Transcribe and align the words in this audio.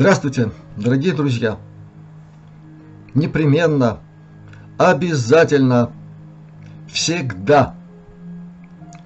Здравствуйте, 0.00 0.50
дорогие 0.78 1.12
друзья! 1.12 1.58
Непременно, 3.12 3.98
обязательно, 4.78 5.92
всегда. 6.88 7.74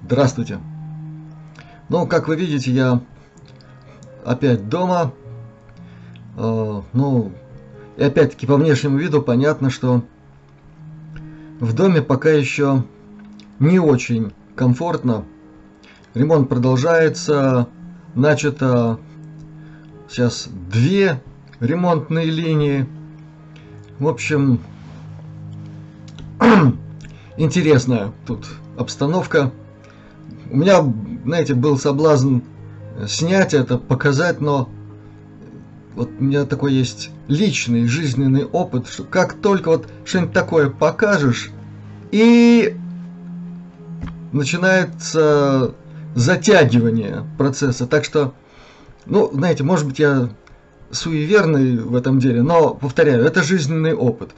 Здравствуйте! 0.04 0.60
Ну, 1.88 2.06
как 2.06 2.28
вы 2.28 2.36
видите, 2.36 2.70
я 2.70 3.00
опять 4.24 4.68
дома. 4.68 5.12
Э, 6.36 6.82
ну, 6.92 7.32
и 7.96 8.04
опять-таки 8.04 8.46
по 8.46 8.54
внешнему 8.54 8.96
виду 8.96 9.20
понятно, 9.20 9.70
что 9.70 10.04
в 11.58 11.72
доме 11.72 12.02
пока 12.02 12.30
еще 12.30 12.84
не 13.58 13.80
очень 13.80 14.32
комфортно. 14.54 15.24
Ремонт 16.14 16.48
продолжается. 16.48 17.66
Начато 18.14 19.00
сейчас 20.14 20.48
две 20.70 21.20
ремонтные 21.58 22.26
линии. 22.26 22.86
В 23.98 24.06
общем, 24.06 24.60
интересная 27.36 28.12
тут 28.24 28.46
обстановка. 28.78 29.50
У 30.52 30.56
меня, 30.56 30.84
знаете, 31.24 31.54
был 31.54 31.78
соблазн 31.78 32.38
снять 33.08 33.54
это, 33.54 33.76
показать, 33.76 34.40
но 34.40 34.68
вот 35.96 36.10
у 36.20 36.22
меня 36.22 36.44
такой 36.44 36.74
есть 36.74 37.10
личный 37.26 37.88
жизненный 37.88 38.44
опыт, 38.44 38.86
что 38.86 39.02
как 39.02 39.34
только 39.34 39.68
вот 39.68 39.88
что-нибудь 40.04 40.32
такое 40.32 40.70
покажешь, 40.70 41.50
и 42.12 42.76
начинается 44.30 45.74
затягивание 46.14 47.24
процесса. 47.36 47.88
Так 47.88 48.04
что, 48.04 48.32
ну, 49.06 49.30
знаете, 49.32 49.64
может 49.64 49.86
быть, 49.86 49.98
я 49.98 50.30
суеверный 50.90 51.78
в 51.78 51.94
этом 51.94 52.18
деле, 52.18 52.42
но, 52.42 52.74
повторяю, 52.74 53.24
это 53.24 53.42
жизненный 53.42 53.94
опыт. 53.94 54.30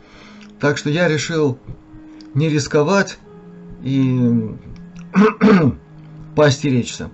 Так 0.61 0.79
что 0.79 0.91
я 0.91 1.09
решил 1.09 1.59
не 2.35 2.49
рисковать 2.49 3.19
и 3.83 4.57
поостеречься. 6.37 7.11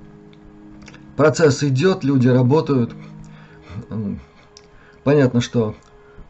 Процесс 1.17 1.63
идет, 1.63 2.05
люди 2.05 2.29
работают. 2.29 2.95
Понятно, 5.05 5.41
что 5.41 5.75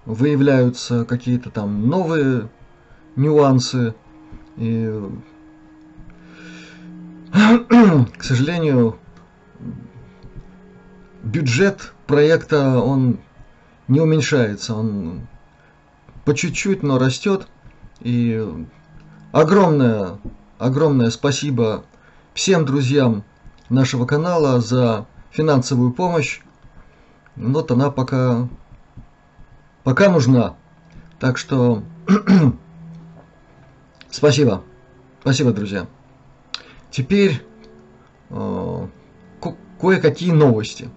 выявляются 0.07 1.05
какие-то 1.05 1.51
там 1.51 1.89
новые 1.89 2.49
нюансы. 3.15 3.95
И, 4.57 4.91
к 7.33 8.23
сожалению, 8.25 8.97
бюджет 11.23 11.93
проекта, 12.07 12.79
он 12.79 13.19
не 13.89 14.01
уменьшается, 14.01 14.75
он 14.75 15.27
по 16.25 16.35
чуть-чуть, 16.35 16.83
но 16.83 16.99
растет. 16.99 17.47
И 18.01 18.45
огромное, 19.33 20.19
огромное 20.59 21.11
спасибо 21.11 21.85
всем 22.35 22.65
друзьям 22.65 23.25
нашего 23.69 24.07
канала 24.07 24.61
за 24.61 25.07
финансовую 25.31 25.93
помощь. 25.93 26.41
Вот 27.37 27.71
она 27.71 27.91
пока, 27.91 28.49
пока 29.85 30.11
нужна. 30.11 30.57
Так 31.19 31.39
что 31.39 31.83
спасибо. 34.11 34.63
Спасибо, 35.21 35.53
друзья. 35.53 35.87
Теперь 36.91 37.47
э, 38.31 38.87
кое-какие 39.81 40.33
новости. 40.33 40.91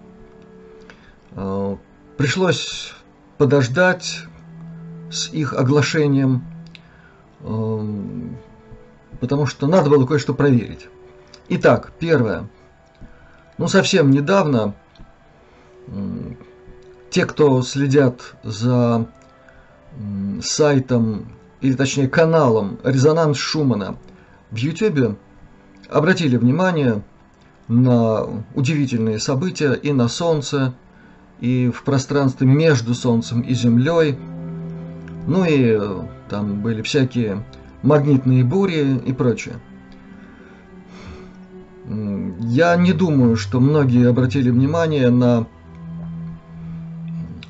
Э, 1.36 1.76
пришлось 2.16 2.94
подождать 3.36 4.24
с 5.10 5.28
их 5.32 5.52
оглашением, 5.52 6.42
э, 7.40 7.80
потому 9.20 9.46
что 9.46 9.66
надо 9.66 9.90
было 9.90 10.06
кое-что 10.06 10.34
проверить. 10.34 10.88
Итак, 11.50 11.92
первое. 11.98 12.48
Ну, 13.58 13.68
совсем 13.68 14.10
недавно 14.10 14.74
те, 17.10 17.24
кто 17.24 17.62
следят 17.62 18.34
за 18.42 19.06
сайтом, 20.42 21.32
или 21.60 21.74
точнее 21.74 22.08
каналом 22.08 22.78
«Резонанс 22.82 23.38
Шумана» 23.38 23.96
в 24.50 24.56
YouTube, 24.56 25.16
обратили 25.88 26.36
внимание 26.36 27.02
на 27.68 28.44
удивительные 28.54 29.18
события 29.18 29.72
и 29.72 29.92
на 29.92 30.08
Солнце, 30.08 30.74
и 31.40 31.70
в 31.70 31.82
пространстве 31.82 32.46
между 32.46 32.94
Солнцем 32.94 33.40
и 33.40 33.54
Землей. 33.54 34.18
Ну 35.26 35.44
и 35.44 35.76
э, 35.78 36.02
там 36.28 36.60
были 36.60 36.82
всякие 36.82 37.44
магнитные 37.82 38.44
бури 38.44 38.98
и 38.98 39.12
прочее. 39.12 39.56
Я 41.88 42.74
не 42.76 42.92
думаю, 42.92 43.36
что 43.36 43.60
многие 43.60 44.08
обратили 44.08 44.50
внимание 44.50 45.10
на 45.10 45.46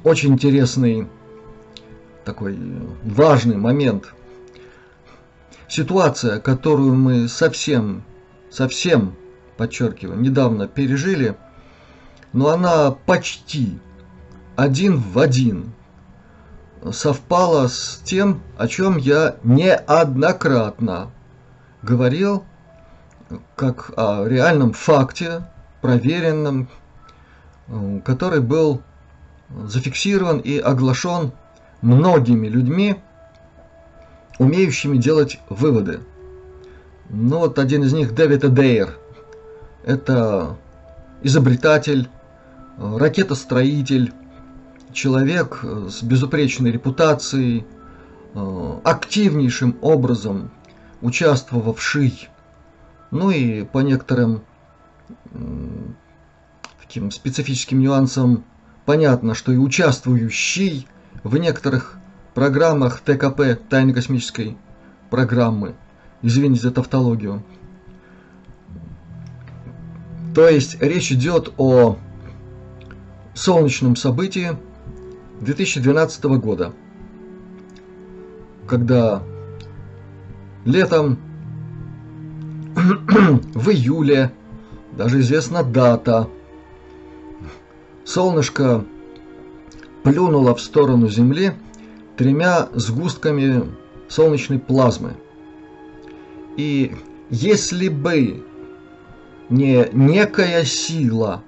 очень 0.04 0.34
интересный 0.34 1.08
такой 2.24 2.58
важный 3.02 3.56
момент. 3.56 4.12
Ситуация, 5.68 6.38
которую 6.38 6.94
мы 6.94 7.28
совсем, 7.28 8.02
совсем, 8.50 9.14
подчеркиваю, 9.56 10.20
недавно 10.20 10.68
пережили, 10.68 11.36
но 12.32 12.48
она 12.48 12.90
почти 12.90 13.78
один 14.56 14.98
в 14.98 15.18
один 15.18 15.72
совпала 16.92 17.68
с 17.68 18.00
тем, 18.04 18.42
о 18.58 18.68
чем 18.68 18.96
я 18.96 19.36
неоднократно 19.42 21.10
говорил 21.82 22.44
как 23.54 23.92
о 23.96 24.26
реальном 24.26 24.72
факте, 24.72 25.44
проверенном, 25.80 26.68
который 28.04 28.40
был 28.40 28.82
зафиксирован 29.64 30.38
и 30.38 30.58
оглашен 30.58 31.32
многими 31.82 32.46
людьми, 32.48 32.96
умеющими 34.38 34.96
делать 34.96 35.40
выводы. 35.48 36.00
Ну 37.08 37.38
вот 37.38 37.58
один 37.58 37.84
из 37.84 37.92
них 37.92 38.14
Дэвид 38.14 38.44
Эдейр. 38.44 38.98
Это 39.84 40.56
изобретатель, 41.22 42.08
ракетостроитель, 42.78 44.12
человек 44.92 45.62
с 45.62 46.02
безупречной 46.02 46.70
репутацией, 46.70 47.66
э, 48.34 48.80
активнейшим 48.84 49.76
образом 49.80 50.50
участвовавший 51.02 52.28
ну 53.10 53.30
и 53.30 53.64
по 53.64 53.78
некоторым 53.78 54.42
таким 56.80 57.10
специфическим 57.10 57.80
нюансам 57.80 58.44
понятно, 58.84 59.34
что 59.34 59.52
и 59.52 59.56
участвующий 59.56 60.86
в 61.22 61.36
некоторых 61.36 61.98
программах 62.34 63.00
ТКП, 63.00 63.58
тайной 63.68 63.94
космической 63.94 64.56
программы, 65.10 65.74
извините 66.22 66.62
за 66.62 66.70
тавтологию. 66.70 67.42
То 70.34 70.48
есть 70.48 70.80
речь 70.82 71.12
идет 71.12 71.54
о 71.56 71.98
солнечном 73.36 73.96
событии 73.96 74.56
2012 75.40 76.24
года, 76.24 76.72
когда 78.66 79.22
летом 80.64 81.18
в 83.54 83.70
июле, 83.70 84.32
даже 84.96 85.20
известна 85.20 85.62
дата. 85.62 86.28
Солнышко 88.04 88.84
плюнуло 90.02 90.54
в 90.54 90.60
сторону 90.60 91.08
Земли 91.08 91.52
тремя 92.16 92.68
сгустками 92.72 93.64
солнечной 94.08 94.58
плазмы. 94.58 95.14
И 96.56 96.94
если 97.28 97.88
бы 97.88 98.44
не 99.50 99.88
некая 99.92 100.64
сила, 100.64 101.42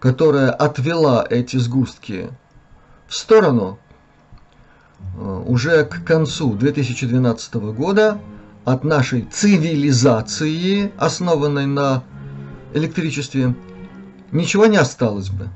которая 0.00 0.50
отвела 0.50 1.24
эти 1.28 1.58
сгустки 1.58 2.30
в 3.06 3.14
сторону, 3.14 3.78
э, 5.16 5.44
уже 5.46 5.84
к 5.84 6.04
концу 6.04 6.54
2012 6.54 7.72
года 7.72 8.18
от 8.64 8.82
нашей 8.82 9.22
цивилизации, 9.22 10.90
основанной 10.96 11.66
на 11.66 12.02
электричестве, 12.72 13.54
ничего 14.32 14.66
не 14.66 14.78
осталось 14.78 15.28
бы. 15.28 15.48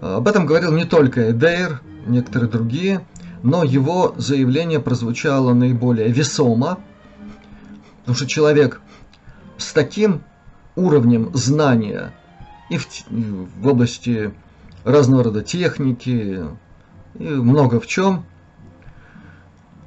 Об 0.00 0.28
этом 0.28 0.46
говорил 0.46 0.72
не 0.72 0.84
только 0.84 1.30
Эдейр, 1.32 1.82
некоторые 2.06 2.50
другие, 2.50 3.04
но 3.42 3.64
его 3.64 4.14
заявление 4.16 4.80
прозвучало 4.80 5.54
наиболее 5.54 6.08
весомо, 6.08 6.78
потому 8.00 8.16
что 8.16 8.26
человек 8.26 8.80
с 9.58 9.72
таким 9.72 10.22
уровнем 10.76 11.30
знания 11.34 12.12
и 12.70 12.78
в, 12.78 12.86
в 13.10 13.66
области 13.66 14.32
разного 14.84 15.24
рода 15.24 15.42
техники 15.42 16.46
и 17.18 17.24
много 17.24 17.80
в 17.80 17.86
чем. 17.86 18.24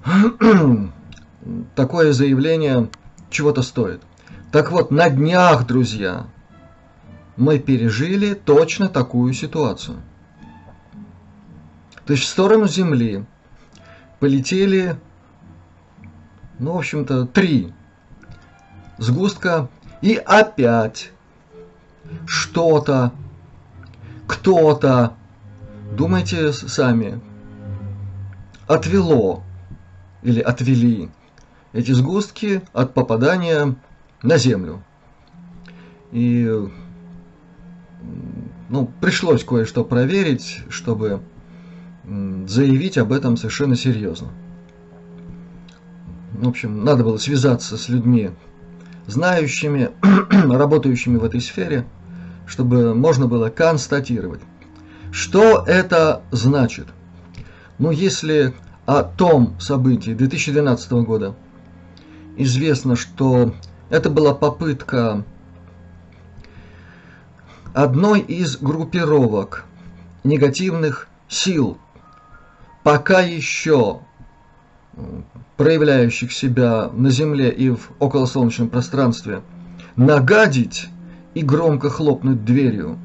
Такое 1.75 2.13
заявление 2.13 2.89
чего-то 3.30 3.63
стоит. 3.63 4.01
Так 4.51 4.71
вот, 4.71 4.91
на 4.91 5.09
днях, 5.09 5.65
друзья, 5.65 6.27
мы 7.38 7.57
пережили 7.57 8.33
точно 8.33 8.89
такую 8.89 9.33
ситуацию. 9.33 9.97
То 12.06 12.13
есть 12.13 12.24
в 12.24 12.27
сторону 12.27 12.68
Земли 12.68 13.25
полетели, 14.19 14.97
ну, 16.59 16.74
в 16.74 16.77
общем-то, 16.77 17.25
три 17.25 17.74
сгустка, 18.97 19.69
и 20.01 20.15
опять 20.15 21.12
что-то, 22.25 23.11
кто-то, 24.27 25.13
думайте 25.95 26.53
сами, 26.53 27.19
отвело 28.67 29.44
или 30.21 30.39
отвели 30.39 31.09
эти 31.73 31.91
сгустки 31.91 32.61
от 32.71 32.94
попадания 32.94 33.75
на 34.21 34.38
Землю. 34.38 34.83
И 36.11 36.69
ну, 38.69 38.91
пришлось 39.01 39.44
кое-что 39.44 39.83
проверить, 39.83 40.61
чтобы 40.69 41.21
заявить 42.03 42.97
об 42.97 43.11
этом 43.11 43.38
совершенно 43.38 43.75
серьезно. 43.75 44.29
В 46.33 46.47
общем, 46.47 46.83
надо 46.83 47.03
было 47.03 47.17
связаться 47.17 47.77
с 47.77 47.89
людьми, 47.89 48.31
знающими, 49.07 49.91
работающими 50.31 51.17
в 51.17 51.23
этой 51.23 51.41
сфере, 51.41 51.85
чтобы 52.45 52.94
можно 52.94 53.27
было 53.27 53.50
констатировать. 53.50 54.41
Что 55.11 55.63
это 55.65 56.21
значит? 56.31 56.88
Ну, 57.77 57.91
если 57.91 58.53
о 58.85 59.03
том 59.03 59.59
событии 59.59 60.11
2012 60.11 60.91
года 60.91 61.35
известно, 62.38 62.95
что 62.95 63.53
это 63.89 64.09
была 64.09 64.33
попытка 64.33 65.23
одной 67.73 68.19
из 68.19 68.57
группировок 68.57 69.65
негативных 70.23 71.07
сил, 71.27 71.77
пока 72.83 73.21
еще 73.21 74.00
проявляющих 75.57 76.31
себя 76.31 76.89
на 76.93 77.09
Земле 77.09 77.49
и 77.49 77.69
в 77.69 77.91
околосолнечном 77.99 78.69
пространстве, 78.69 79.41
нагадить 79.95 80.89
и 81.33 81.41
громко 81.41 81.89
хлопнуть 81.89 82.43
дверью, 82.45 82.97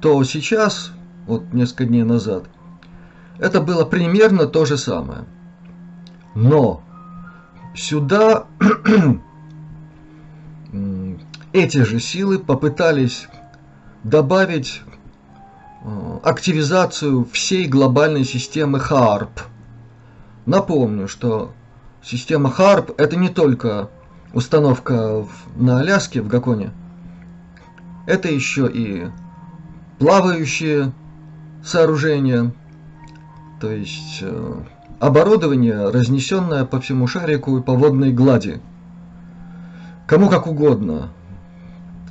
то 0.00 0.22
сейчас, 0.24 0.92
вот 1.26 1.52
несколько 1.52 1.84
дней 1.84 2.04
назад, 2.04 2.44
это 3.38 3.60
было 3.60 3.84
примерно 3.84 4.46
то 4.46 4.64
же 4.64 4.76
самое. 4.76 5.24
Но 6.34 6.82
сюда 7.74 8.46
эти 11.52 11.78
же 11.78 12.00
силы 12.00 12.38
попытались 12.38 13.28
добавить 14.04 14.82
э, 15.82 16.18
активизацию 16.22 17.26
всей 17.32 17.66
глобальной 17.66 18.24
системы 18.24 18.78
ХАРП. 18.78 19.40
Напомню, 20.50 21.06
что 21.06 21.52
система 22.02 22.50
ХАРП 22.50 23.00
это 23.00 23.14
не 23.14 23.28
только 23.28 23.88
установка 24.34 25.24
на 25.54 25.78
Аляске 25.78 26.22
в 26.22 26.26
Гаконе, 26.26 26.72
это 28.08 28.26
еще 28.26 28.68
и 28.68 29.06
плавающие 30.00 30.90
сооружения, 31.64 32.52
то 33.60 33.70
есть 33.70 34.18
э, 34.22 34.54
оборудование, 34.98 35.88
разнесенное 35.88 36.64
по 36.64 36.80
всему 36.80 37.06
шарику 37.06 37.56
и 37.56 37.62
по 37.62 37.74
водной 37.74 38.12
глади. 38.12 38.60
Кому 40.08 40.28
как 40.28 40.48
угодно. 40.48 41.10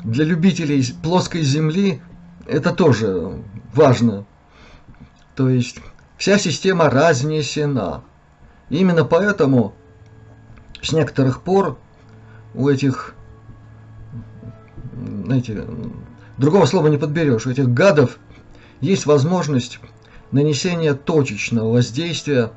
Для 0.06 0.24
любителей 0.24 0.82
плоской 1.04 1.42
земли 1.42 2.02
это 2.48 2.72
тоже 2.72 3.34
важно. 3.74 4.24
То 5.36 5.50
есть 5.50 5.82
вся 6.16 6.38
система 6.38 6.90
разнесена. 6.90 8.04
Именно 8.70 9.04
поэтому 9.06 9.74
с 10.82 10.92
некоторых 10.92 11.42
пор 11.42 11.78
у 12.54 12.70
этих, 12.70 13.16
знаете, 15.24 15.66
другого 16.38 16.66
слова 16.66 16.88
не 16.88 16.98
подберешь, 16.98 17.46
у 17.46 17.52
этих 17.52 17.70
гадов 17.70 18.18
есть 18.82 19.06
возможность 19.06 19.80
нанесения 20.32 20.94
точечного 20.94 21.74
воздействия 21.74 22.52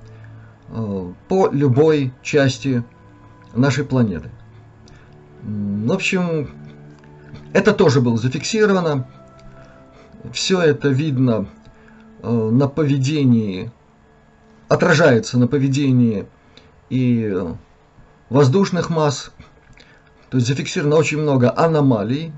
э, 0.69 1.13
по 1.29 1.49
любой 1.51 2.13
части 2.23 2.85
нашей 3.55 3.85
планеты. 3.85 4.31
В 5.43 5.93
общем, 5.93 6.51
это 7.53 7.73
тоже 7.73 8.01
было 8.01 8.17
зафиксировано. 8.17 9.09
Все 10.33 10.61
это 10.61 10.89
видно 10.89 11.49
э, 12.23 12.31
на 12.31 12.69
поведении, 12.69 13.73
отражается 14.73 15.39
на 15.39 15.47
поведении 15.47 16.27
и 16.91 17.35
воздушных 18.29 18.91
масс. 18.91 19.33
То 20.31 20.39
есть 20.39 20.49
зафиксировано 20.49 20.97
очень 20.97 21.19
много 21.19 21.53
аномалий 21.57 22.33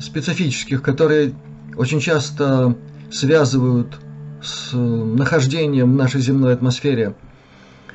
специфических, 0.00 0.82
которые 0.82 1.34
очень 1.76 2.00
часто 2.00 2.76
связывают 3.10 3.98
с 4.42 4.72
нахождением 4.72 5.92
в 5.92 5.96
нашей 5.96 6.20
земной 6.20 6.54
атмосфере 6.54 7.14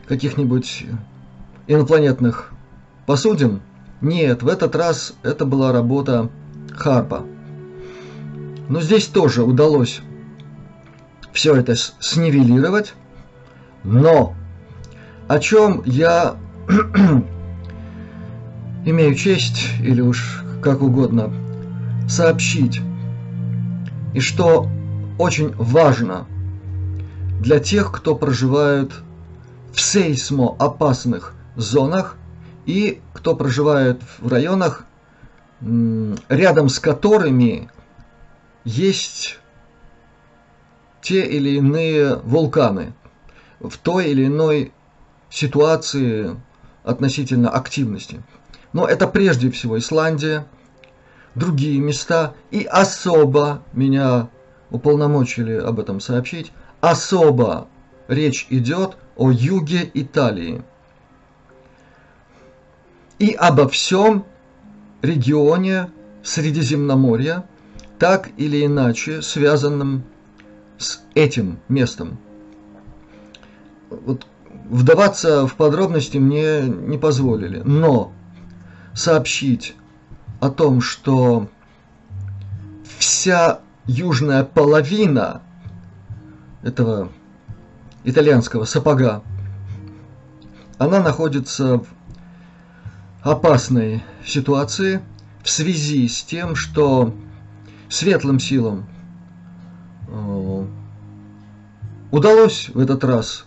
каких-нибудь 0.08 0.86
инопланетных 1.68 2.51
посудин– 3.06 3.62
нет, 4.01 4.44
в 4.44 4.48
этот 4.48 4.75
раз 4.75 5.13
это 5.24 5.46
была 5.46 5.72
работа 5.72 6.29
Харпа. 6.74 7.25
Но 8.68 8.82
здесь 8.82 9.08
тоже 9.08 9.44
удалось 9.44 10.01
все 11.34 11.56
это 11.56 11.75
снивелировать. 11.75 12.94
Но 13.86 14.34
о 15.27 15.39
чем 15.39 15.84
я 15.86 16.36
имею 18.86 19.13
честь, 19.15 19.70
или 19.80 20.01
уж 20.01 20.44
как 20.62 20.82
угодно, 20.82 21.32
сообщить, 22.10 22.82
и 24.15 24.20
что 24.20 24.68
очень 25.20 25.54
важно 25.56 26.25
для 27.39 27.60
тех, 27.60 27.92
кто 27.92 28.15
проживает 28.15 28.92
в 29.72 29.80
сейсмо 29.80 30.56
опасных 30.58 31.34
зонах 31.56 32.18
и 32.65 33.01
кто 33.13 33.36
проживает 33.36 34.01
в 34.20 34.27
районах, 34.32 34.86
рядом 35.62 36.70
с 36.70 36.80
которыми 36.80 37.70
есть 38.63 39.39
те 41.01 41.24
или 41.24 41.58
иные 41.58 42.15
вулканы 42.15 42.94
в 43.59 43.77
той 43.77 44.09
или 44.09 44.25
иной 44.25 44.71
ситуации 45.29 46.35
относительно 46.83 47.50
активности. 47.50 48.21
Но 48.74 48.85
это 48.88 49.07
прежде 49.07 49.50
всего 49.51 49.77
Исландия, 49.77 50.45
другие 51.33 51.79
места, 51.79 52.33
и 52.51 52.63
особо 52.63 53.62
меня 53.74 54.29
уполномочили 54.69 55.53
об 55.53 55.79
этом 55.79 56.00
сообщить, 56.00 56.51
особо 56.81 57.67
речь 58.07 58.47
идет 58.50 58.97
о 59.15 59.31
юге 59.31 59.89
Италии 59.93 60.63
и 63.19 63.31
обо 63.31 63.67
всем 63.69 64.25
регионе 65.01 65.89
Средиземноморья, 66.24 67.45
так 68.00 68.29
или 68.38 68.65
иначе 68.65 69.21
связанном 69.21 70.03
с 70.77 71.01
этим 71.13 71.59
местом. 71.69 72.17
Вот 73.89 74.25
вдаваться 74.70 75.48
в 75.48 75.56
подробности 75.56 76.18
мне 76.18 76.62
не 76.62 76.98
позволили, 76.98 77.62
но 77.63 78.12
сообщить 78.94 79.75
о 80.39 80.50
том, 80.50 80.82
что 80.82 81.50
вся 82.98 83.60
южная 83.86 84.44
половина 84.44 85.42
этого 86.63 87.10
итальянского 88.04 88.65
сапога, 88.65 89.22
она 90.77 91.01
находится 91.01 91.80
в 91.80 91.86
опасной 93.22 94.04
ситуации 94.25 95.01
в 95.44 95.50
связи 95.50 96.08
с 96.08 96.24
тем, 96.24 96.56
что 96.56 97.13
светлым 97.89 98.39
силам 98.39 98.88
э, 100.08 100.65
удалось 102.12 102.70
в 102.74 102.80
этот 102.80 103.04
раз 103.04 103.46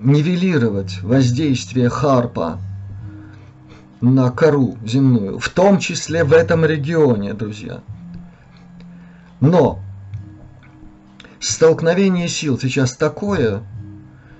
нивелировать 0.00 1.02
воздействие 1.02 1.88
Харпа 1.88 2.58
на 4.00 4.30
кору 4.30 4.76
земную, 4.84 5.38
в 5.38 5.48
том 5.48 5.78
числе 5.78 6.24
в 6.24 6.32
этом 6.32 6.64
регионе, 6.64 7.34
друзья. 7.34 7.80
Но 9.40 9.80
столкновение 11.40 12.28
сил 12.28 12.58
сейчас 12.58 12.96
такое, 12.96 13.62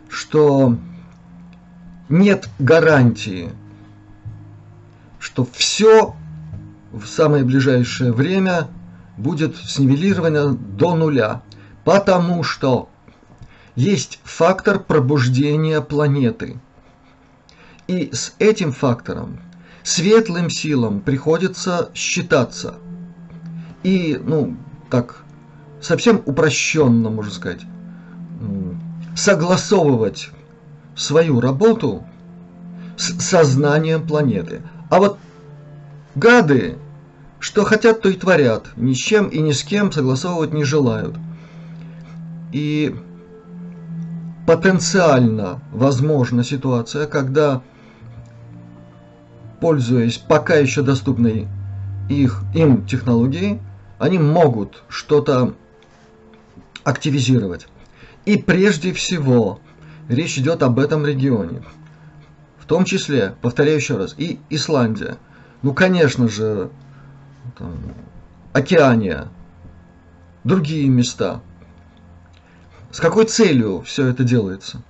что 0.08 0.76
нет 2.08 2.48
гарантии, 2.58 3.50
что 5.18 5.46
все 5.52 6.14
в 6.92 7.04
самое 7.06 7.44
ближайшее 7.44 8.12
время 8.12 8.68
будет 9.16 9.56
снивелировано 9.56 10.54
до 10.54 10.94
нуля, 10.94 11.42
потому 11.84 12.42
что 12.42 12.88
есть 13.78 14.18
фактор 14.24 14.80
пробуждения 14.80 15.80
планеты. 15.80 16.58
И 17.86 18.10
с 18.12 18.34
этим 18.40 18.72
фактором 18.72 19.38
светлым 19.84 20.50
силам 20.50 21.00
приходится 21.00 21.90
считаться. 21.94 22.74
И, 23.84 24.20
ну, 24.20 24.56
так, 24.90 25.22
совсем 25.80 26.20
упрощенно, 26.26 27.08
можно 27.08 27.32
сказать, 27.32 27.60
согласовывать 29.14 30.30
свою 30.96 31.40
работу 31.40 32.04
с 32.96 33.22
сознанием 33.22 34.04
планеты. 34.04 34.62
А 34.90 34.98
вот 34.98 35.18
гады, 36.16 36.78
что 37.38 37.64
хотят, 37.64 38.02
то 38.02 38.08
и 38.08 38.14
творят, 38.14 38.70
ни 38.74 38.92
с 38.92 38.98
чем 38.98 39.28
и 39.28 39.38
ни 39.38 39.52
с 39.52 39.62
кем 39.62 39.92
согласовывать 39.92 40.52
не 40.52 40.64
желают. 40.64 41.14
И 42.50 42.96
потенциально 44.48 45.60
возможна 45.72 46.42
ситуация, 46.42 47.06
когда, 47.06 47.60
пользуясь 49.60 50.16
пока 50.16 50.54
еще 50.54 50.80
доступной 50.80 51.46
их, 52.08 52.42
им 52.54 52.86
технологией, 52.86 53.60
они 53.98 54.18
могут 54.18 54.84
что-то 54.88 55.54
активизировать. 56.82 57.68
И 58.24 58.38
прежде 58.38 58.94
всего 58.94 59.60
речь 60.08 60.38
идет 60.38 60.62
об 60.62 60.78
этом 60.78 61.04
регионе. 61.04 61.60
В 62.58 62.64
том 62.64 62.86
числе, 62.86 63.34
повторяю 63.42 63.76
еще 63.76 63.98
раз, 63.98 64.14
и 64.16 64.40
Исландия. 64.48 65.18
Ну, 65.60 65.74
конечно 65.74 66.26
же, 66.26 66.70
там, 67.58 67.74
Океания, 68.54 69.28
другие 70.42 70.88
места. 70.88 71.42
С 72.98 73.00
какой 73.00 73.26
целью 73.26 73.82
все 73.82 74.08
это 74.08 74.24
делается? 74.24 74.82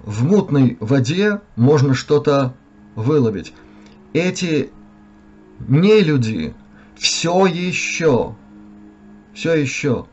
В 0.00 0.24
мутной 0.24 0.78
воде 0.80 1.42
можно 1.56 1.92
что-то 1.92 2.54
выловить. 2.94 3.52
Эти 4.14 4.70
не 5.68 6.00
люди 6.00 6.54
все 6.96 7.44
еще, 7.44 8.34
все 9.34 9.56
еще 9.56 10.06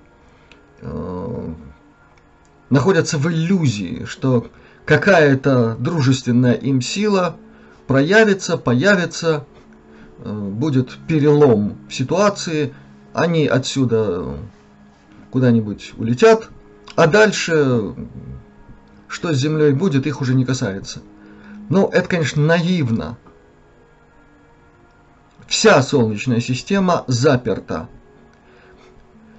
э, 0.82 1.54
находятся 2.70 3.18
в 3.18 3.32
иллюзии, 3.32 4.04
что 4.04 4.48
какая-то 4.84 5.78
дружественная 5.80 6.56
им 6.56 6.82
сила 6.82 7.38
проявится, 7.88 8.58
появится, 8.58 9.46
э, 10.18 10.30
будет 10.30 10.98
перелом 11.08 11.78
в 11.88 11.94
ситуации, 11.94 12.74
они 13.14 13.48
отсюда 13.48 14.36
куда-нибудь 15.34 15.94
улетят, 15.98 16.48
а 16.96 17.08
дальше 17.08 17.96
что 19.08 19.34
с 19.34 19.38
Землей 19.38 19.74
будет, 19.74 20.06
их 20.06 20.22
уже 20.22 20.36
не 20.36 20.46
касается. 20.46 21.02
Но 21.70 21.90
это, 21.92 22.08
конечно, 22.08 22.44
наивно. 22.44 23.18
Вся 25.48 25.82
Солнечная 25.82 26.40
система 26.40 27.04
заперта. 27.08 27.90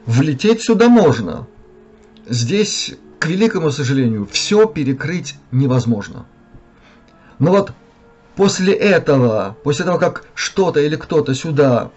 Влететь 0.04 0.62
сюда 0.62 0.88
можно. 0.88 1.46
Здесь 2.28 2.96
к 3.20 3.26
великому 3.26 3.70
сожалению, 3.70 4.26
все 4.30 4.66
перекрыть 4.66 5.36
невозможно. 5.52 6.26
Но 7.38 7.52
вот 7.52 7.72
после 8.34 8.72
этого, 8.74 9.56
после 9.62 9.84
того, 9.84 9.98
как 9.98 10.24
что-то 10.34 10.80
или 10.80 10.96
кто-то 10.96 11.34
сюда 11.34 11.92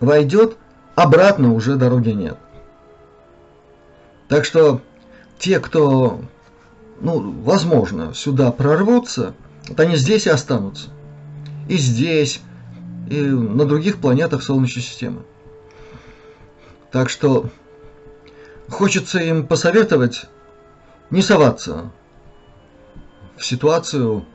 войдет, 0.00 0.56
обратно 0.94 1.52
уже 1.52 1.76
дороги 1.76 2.10
нет. 2.10 2.38
Так 4.28 4.44
что 4.44 4.80
те, 5.38 5.60
кто, 5.60 6.20
ну, 7.00 7.32
возможно, 7.42 8.14
сюда 8.14 8.52
прорвутся, 8.52 9.34
вот 9.68 9.80
они 9.80 9.96
здесь 9.96 10.26
и 10.26 10.30
останутся. 10.30 10.90
И 11.68 11.76
здесь, 11.76 12.40
и 13.10 13.20
на 13.20 13.64
других 13.64 13.98
планетах 13.98 14.42
Солнечной 14.42 14.82
системы. 14.82 15.22
Так 16.90 17.10
что 17.10 17.50
Хочется 18.68 19.18
им 19.18 19.46
посоветовать 19.46 20.26
не 21.10 21.22
соваться 21.22 21.90
в 23.36 23.44
ситуацию, 23.44 24.26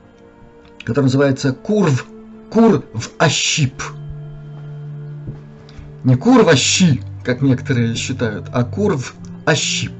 которая 0.80 1.04
называется 1.04 1.52
курв, 1.52 2.06
кур 2.50 2.84
в 2.92 3.10
ощип. 3.18 3.80
Не 6.02 6.16
кур 6.16 6.42
в 6.42 6.48
ощи, 6.48 7.00
как 7.24 7.42
некоторые 7.42 7.94
считают, 7.94 8.46
а 8.52 8.64
кур 8.64 8.96
в 8.96 9.14
ощип, 9.44 9.92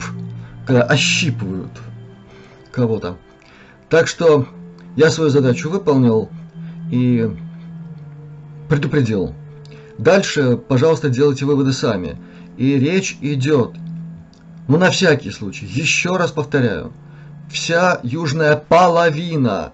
когда 0.66 0.82
ощипывают 0.82 1.70
кого-то. 2.72 3.16
Так 3.88 4.08
что 4.08 4.48
я 4.96 5.10
свою 5.10 5.30
задачу 5.30 5.70
выполнил 5.70 6.28
и 6.90 7.30
предупредил. 8.68 9.34
Дальше, 9.98 10.56
пожалуйста, 10.56 11.08
делайте 11.08 11.44
выводы 11.44 11.72
сами. 11.72 12.16
И 12.56 12.78
речь 12.78 13.16
идет 13.20 13.72
ну, 14.66 14.78
на 14.78 14.90
всякий 14.90 15.30
случай, 15.30 15.66
еще 15.66 16.16
раз 16.16 16.30
повторяю, 16.32 16.92
вся 17.50 18.00
южная 18.02 18.56
половина 18.56 19.72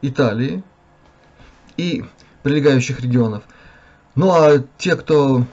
Италии 0.00 0.62
и 1.76 2.04
прилегающих 2.42 3.00
регионов. 3.00 3.42
Ну 4.14 4.30
а 4.30 4.64
те, 4.78 4.96
кто 4.96 5.44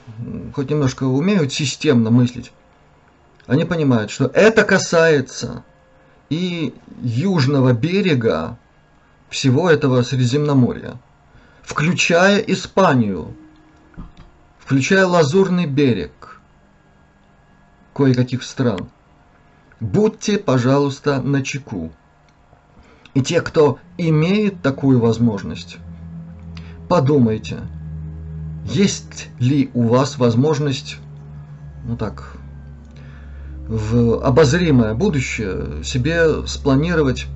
хоть 0.54 0.70
немножко 0.70 1.04
умеют 1.04 1.52
системно 1.52 2.10
мыслить, 2.10 2.52
они 3.46 3.64
понимают, 3.64 4.10
что 4.10 4.26
это 4.26 4.64
касается 4.64 5.64
и 6.30 6.74
южного 7.02 7.72
берега 7.72 8.56
всего 9.28 9.68
этого 9.70 10.02
Средиземноморья, 10.02 10.98
включая 11.62 12.38
Испанию, 12.38 13.34
включая 14.58 15.06
Лазурный 15.06 15.66
берег, 15.66 16.40
кое-каких 17.94 18.42
стран. 18.42 18.88
Будьте, 19.80 20.38
пожалуйста, 20.38 21.20
на 21.20 21.42
чеку. 21.42 21.92
И 23.14 23.20
те, 23.20 23.40
кто 23.40 23.78
имеет 23.98 24.62
такую 24.62 25.00
возможность, 25.00 25.76
подумайте, 26.88 27.58
есть 28.64 29.28
ли 29.38 29.70
у 29.74 29.88
вас 29.88 30.16
возможность, 30.16 30.98
ну 31.84 31.96
так, 31.96 32.36
в 33.72 34.22
обозримое 34.22 34.92
будущее 34.92 35.82
себе 35.82 36.46
спланировать 36.46 37.26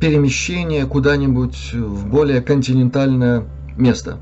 перемещение 0.00 0.86
куда-нибудь 0.86 1.74
в 1.74 2.06
более 2.06 2.40
континентальное 2.40 3.44
место. 3.76 4.18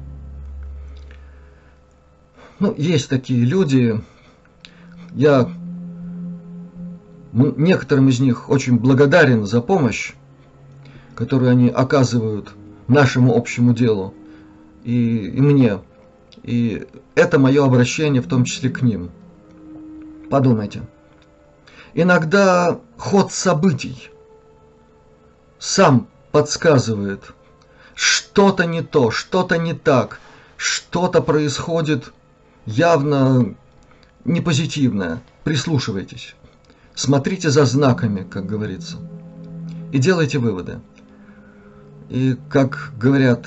Ну, 2.59 2.75
есть 2.77 3.09
такие 3.09 3.45
люди, 3.45 4.03
я 5.13 5.49
некоторым 7.33 8.09
из 8.09 8.19
них 8.19 8.51
очень 8.51 8.77
благодарен 8.77 9.47
за 9.47 9.61
помощь, 9.61 10.15
которую 11.15 11.53
они 11.53 11.69
оказывают 11.69 12.51
нашему 12.89 13.37
общему 13.37 13.75
делу 13.75 14.13
и, 14.83 15.29
и 15.29 15.41
мне. 15.41 15.79
И 16.43 16.85
это 17.15 17.39
мое 17.39 17.65
обращение 17.65 18.21
в 18.21 18.27
том 18.27 18.43
числе 18.43 18.71
к 18.71 18.83
ним. 18.83 19.11
Подумайте. 20.35 20.83
Иногда 21.95 22.81
ход 22.99 23.31
событий 23.31 24.11
сам 25.61 26.09
подсказывает, 26.33 27.23
что-то 27.95 28.65
не 28.65 28.83
то, 28.83 29.13
что-то 29.13 29.59
не 29.59 29.75
так, 29.75 30.19
что-то 30.57 31.23
происходит 31.23 32.13
явно 32.67 33.55
не 34.25 34.41
позитивное. 34.41 35.23
Прислушивайтесь. 35.45 36.35
Смотрите 36.97 37.49
за 37.51 37.65
знаками, 37.65 38.27
как 38.29 38.45
говорится. 38.45 38.97
И 39.93 39.99
делайте 39.99 40.41
выводы. 40.41 40.81
И, 42.09 42.37
как 42.51 42.91
говорят 42.99 43.47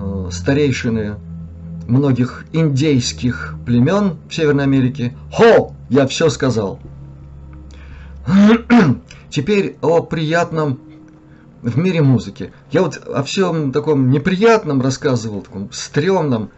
э, 0.00 0.28
старейшины 0.30 1.16
многих 1.86 2.44
индейских 2.52 3.54
племен 3.66 4.16
в 4.28 4.34
Северной 4.34 4.64
Америке, 4.64 5.16
«Хо! 5.32 5.74
Я 5.88 6.06
все 6.06 6.28
сказал!» 6.28 6.78
Теперь 9.30 9.76
о 9.80 10.02
приятном 10.02 10.78
в 11.62 11.78
мире 11.78 12.02
музыки. 12.02 12.52
Я 12.70 12.82
вот 12.82 12.96
о 12.96 13.22
всем 13.22 13.72
таком 13.72 14.10
неприятном 14.10 14.82
рассказывал, 14.82 15.42
таком 15.42 15.72
стрёмном, 15.72 16.50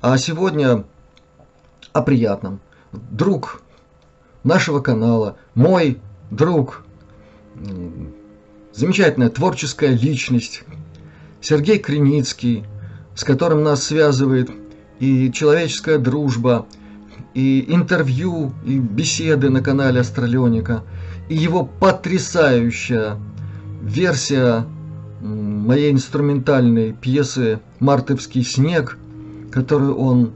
А 0.00 0.18
сегодня 0.18 0.84
о 1.92 2.02
приятном. 2.02 2.60
Друг 2.92 3.62
нашего 4.44 4.80
канала, 4.80 5.36
мой 5.54 5.98
друг, 6.30 6.84
замечательная 8.72 9.28
творческая 9.28 9.90
личность, 9.90 10.64
Сергей 11.40 11.78
Креницкий, 11.78 12.64
с 13.14 13.24
которым 13.24 13.62
нас 13.62 13.84
связывает 13.84 14.50
и 14.98 15.30
человеческая 15.32 15.98
дружба, 15.98 16.66
и 17.34 17.64
интервью, 17.68 18.52
и 18.64 18.78
беседы 18.78 19.50
на 19.50 19.62
канале 19.62 20.00
Астралионика, 20.00 20.84
и 21.28 21.36
его 21.36 21.64
потрясающая 21.64 23.16
версия 23.82 24.64
моей 25.20 25.92
инструментальной 25.92 26.92
пьесы 26.92 27.60
«Мартовский 27.80 28.42
снег», 28.42 28.98
которую 29.50 29.96
он 29.96 30.32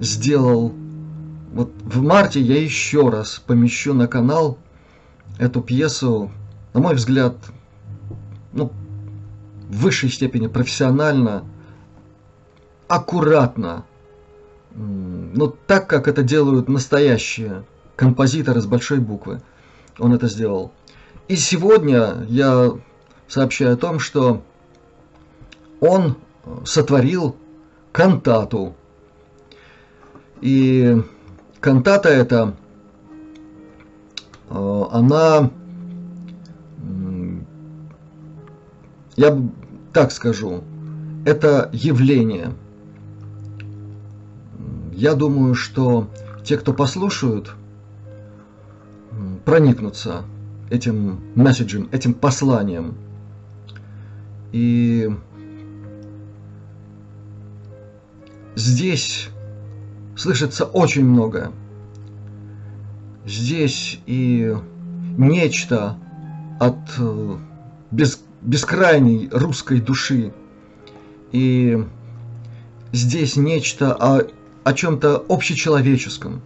сделал. 0.00 0.72
Вот 1.52 1.72
в 1.82 2.02
марте 2.02 2.40
я 2.40 2.60
еще 2.60 3.08
раз 3.08 3.42
помещу 3.44 3.92
на 3.92 4.06
канал 4.06 4.58
эту 5.38 5.60
пьесу, 5.60 6.30
на 6.74 6.80
мой 6.80 6.94
взгляд, 6.94 7.36
ну, 8.52 8.72
в 9.68 9.76
высшей 9.82 10.10
степени 10.10 10.46
профессионально, 10.46 11.44
аккуратно, 12.88 13.84
но 14.74 15.48
так, 15.66 15.88
как 15.88 16.08
это 16.08 16.22
делают 16.22 16.68
настоящие 16.68 17.64
композиторы 17.96 18.60
с 18.60 18.66
большой 18.66 18.98
буквы. 18.98 19.42
Он 19.98 20.14
это 20.14 20.26
сделал. 20.28 20.72
И 21.28 21.36
сегодня 21.36 22.24
я 22.28 22.72
сообщаю 23.28 23.74
о 23.74 23.76
том, 23.76 23.98
что 23.98 24.42
он 25.80 26.16
сотворил 26.64 27.36
кантату. 27.92 28.74
И 30.40 31.02
кантата 31.60 32.08
эта, 32.08 32.56
э, 34.48 34.84
она, 34.90 35.50
я 39.16 39.38
так 39.92 40.12
скажу, 40.12 40.64
это 41.26 41.68
явление. 41.72 42.54
Я 45.00 45.14
думаю, 45.14 45.54
что 45.54 46.10
те, 46.44 46.58
кто 46.58 46.74
послушают, 46.74 47.54
проникнутся 49.46 50.24
этим 50.68 51.20
месседжем, 51.34 51.88
этим 51.90 52.12
посланием. 52.12 52.98
И 54.52 55.10
здесь 58.56 59.30
слышится 60.18 60.66
очень 60.66 61.06
много. 61.06 61.50
Здесь 63.24 64.00
и 64.04 64.54
нечто 65.16 65.96
от 66.58 66.76
э, 66.98 67.36
без, 67.90 68.22
бескрайней 68.42 69.30
русской 69.32 69.80
души. 69.80 70.34
И 71.32 71.86
здесь 72.92 73.36
нечто 73.36 73.94
о, 73.94 74.26
о 74.64 74.72
чем-то 74.72 75.24
общечеловеческом. 75.28 76.42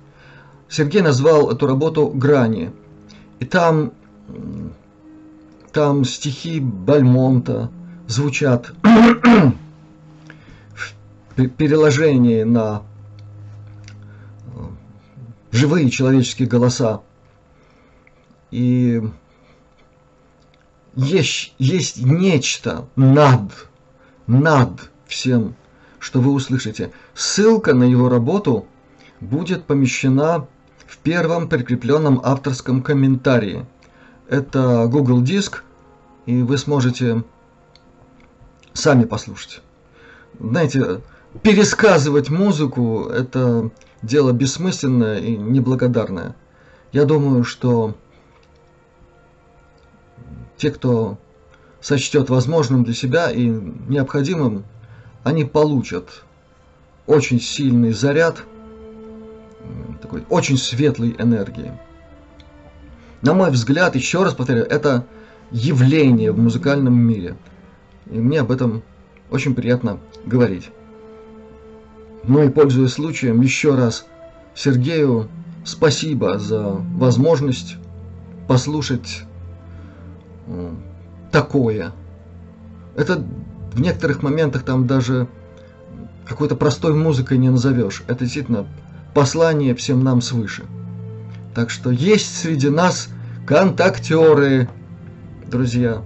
Сергей 0.68 1.03
назвал 1.03 1.50
эту 1.50 1.66
работу 1.66 2.09
«Грани». 2.09 2.72
И 3.40 3.44
там, 3.44 3.92
там 5.72 6.05
стихи 6.05 6.61
Бальмонта 6.61 7.70
звучат 8.07 8.72
переложении 11.37 12.44
на 12.44 12.83
э, 14.55 14.61
живые 15.50 15.90
человеческие 15.90 16.48
голоса. 16.48 17.03
И 18.50 19.03
есть, 20.94 21.55
есть 21.59 22.03
нечто 22.03 22.87
над, 22.94 23.50
над 24.27 24.90
всем, 25.07 25.57
что 26.05 26.21
вы 26.21 26.33
услышите. 26.33 26.93
Ссылка 27.14 27.73
на 27.73 27.85
его 27.85 28.11
работу 28.11 28.67
будет 29.21 29.64
помещена 29.64 30.47
в 30.87 30.99
первом 30.99 31.49
прикрепленном 31.49 32.21
авторском 32.23 32.83
комментарии. 32.83 33.64
Это 34.29 34.87
Google 34.87 35.23
Диск, 35.23 35.64
и 36.27 36.43
вы 36.43 36.59
сможете 36.59 37.25
сами 38.75 39.05
послушать. 39.05 39.62
Знаете, 40.38 41.01
пересказывать 41.43 42.29
музыку– 42.29 43.05
это 43.09 43.71
дело 44.03 44.33
бессмысленное 44.33 45.21
и 45.21 45.38
неблагодарное. 45.38 46.37
Я 46.93 47.07
думаю, 47.07 47.45
что 47.45 47.97
те, 50.59 50.71
кто 50.71 51.17
сочтет 51.81 52.29
возможным 52.29 52.85
для 52.85 52.93
себя 52.93 53.31
и 53.31 53.47
необходимым, 53.47 54.64
они 55.25 55.45
получат 55.45 56.23
очень 57.07 57.41
сильный 57.41 57.93
заряд, 57.93 58.45
такой 60.01 60.25
очень 60.29 60.59
светлой 60.59 61.17
энергии. 61.19 61.73
На 63.23 63.33
мой 63.33 63.51
взгляд, 63.51 63.97
еще 63.97 64.23
раз 64.23 64.35
повторяю, 64.35 64.67
это 64.67 65.07
явление 65.51 66.31
в 66.31 66.39
музыкальном 66.39 66.95
мире. 66.95 67.37
И 68.07 68.19
мне 68.19 68.41
об 68.41 68.53
этом 68.53 68.83
очень 69.31 69.55
приятно 69.55 69.99
говорить. 70.27 70.71
Ну 72.25 72.43
и 72.43 72.51
пользуясь 72.51 72.93
случаем, 72.93 73.41
еще 73.41 73.75
раз 73.75 74.07
Сергею 74.55 75.29
спасибо 75.65 76.39
за 76.39 76.63
возможность 76.97 77.77
послушать 78.47 79.23
такое. 81.33 81.93
Это 82.95 83.25
в 83.75 83.81
некоторых 83.81 84.23
моментах 84.23 84.63
там 84.63 84.87
даже 84.87 85.29
какой-то 86.27 86.57
простой 86.57 86.95
музыкой 86.95 87.39
не 87.39 87.51
назовешь. 87.51 88.03
Это 88.07 88.21
действительно 88.21 88.67
послание 89.13 89.75
всем 89.75 90.03
нам 90.03 90.21
свыше. 90.21 90.65
Так 91.55 91.71
что 91.71 91.91
есть 91.91 92.39
среди 92.39 92.69
нас 92.71 93.09
контактеры, 93.47 94.69
друзья. 95.47 96.03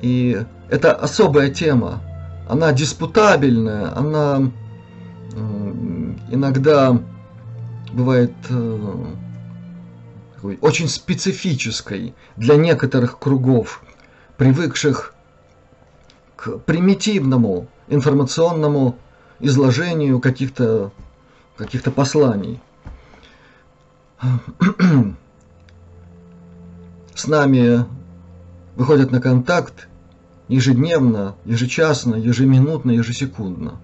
И 0.00 0.42
это 0.68 0.92
особая 0.94 1.50
тема 1.50 2.02
она 2.48 2.72
диспутабельная, 2.72 3.96
она 3.96 4.50
иногда 6.30 7.00
бывает 7.92 8.32
э, 8.48 9.04
очень 10.60 10.88
специфической 10.88 12.14
для 12.36 12.56
некоторых 12.56 13.18
кругов, 13.18 13.82
привыкших 14.36 15.14
к 16.40 16.58
примитивному 16.58 17.68
информационному 17.88 18.96
изложению 19.40 20.20
каких-то 20.20 20.90
каких 21.56 21.82
посланий. 21.92 22.60
С 27.14 27.26
нами 27.26 27.84
выходят 28.76 29.10
на 29.10 29.20
контакт 29.20 29.88
ежедневно, 30.48 31.34
ежечасно, 31.44 32.14
ежеминутно, 32.14 32.92
ежесекундно. 32.92 33.78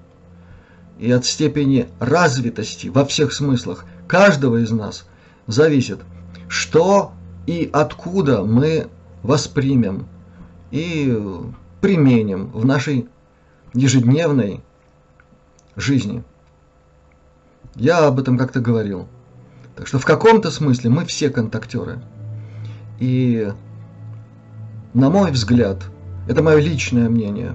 И 0.99 1.13
от 1.13 1.27
степени 1.27 1.91
развитости 2.01 2.89
во 2.89 3.05
всех 3.05 3.35
смыслах 3.35 3.85
каждого 4.09 4.63
из 4.63 4.71
нас 4.71 5.07
зависит, 5.47 6.01
что 6.49 7.13
и 7.47 7.69
откуда 7.71 8.45
мы 8.45 8.87
воспримем 9.23 10.07
и 10.71 11.15
применим 11.81 12.51
в 12.53 12.65
нашей 12.65 13.09
ежедневной 13.75 14.61
жизни. 15.77 16.25
Я 17.75 18.07
об 18.07 18.19
этом 18.19 18.39
как-то 18.39 18.61
говорил. 18.61 19.07
Так 19.77 19.87
что 19.87 19.99
в 19.99 20.07
каком-то 20.07 20.51
смысле 20.51 20.91
мы 20.91 21.05
все 21.05 21.29
контактеры. 21.29 21.99
И, 22.99 23.53
на 24.95 25.11
мой 25.11 25.31
взгляд, 25.31 25.85
это 26.29 26.43
мое 26.43 26.59
личное 26.59 27.11
мнение. 27.11 27.55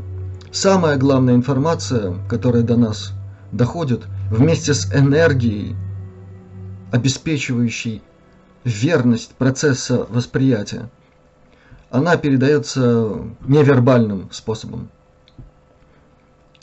Самая 0.52 0.98
главная 0.98 1.34
информация, 1.34 2.14
которая 2.30 2.62
до 2.62 2.78
нас 2.78 3.14
доходит, 3.52 4.04
вместе 4.30 4.74
с 4.74 4.94
энергией, 4.94 5.76
обеспечивающей 6.92 8.04
верность 8.64 9.34
процесса 9.36 10.06
восприятия, 10.10 10.90
она 11.91 12.15
передается 12.15 13.21
невербальным 13.41 14.32
способом. 14.32 14.89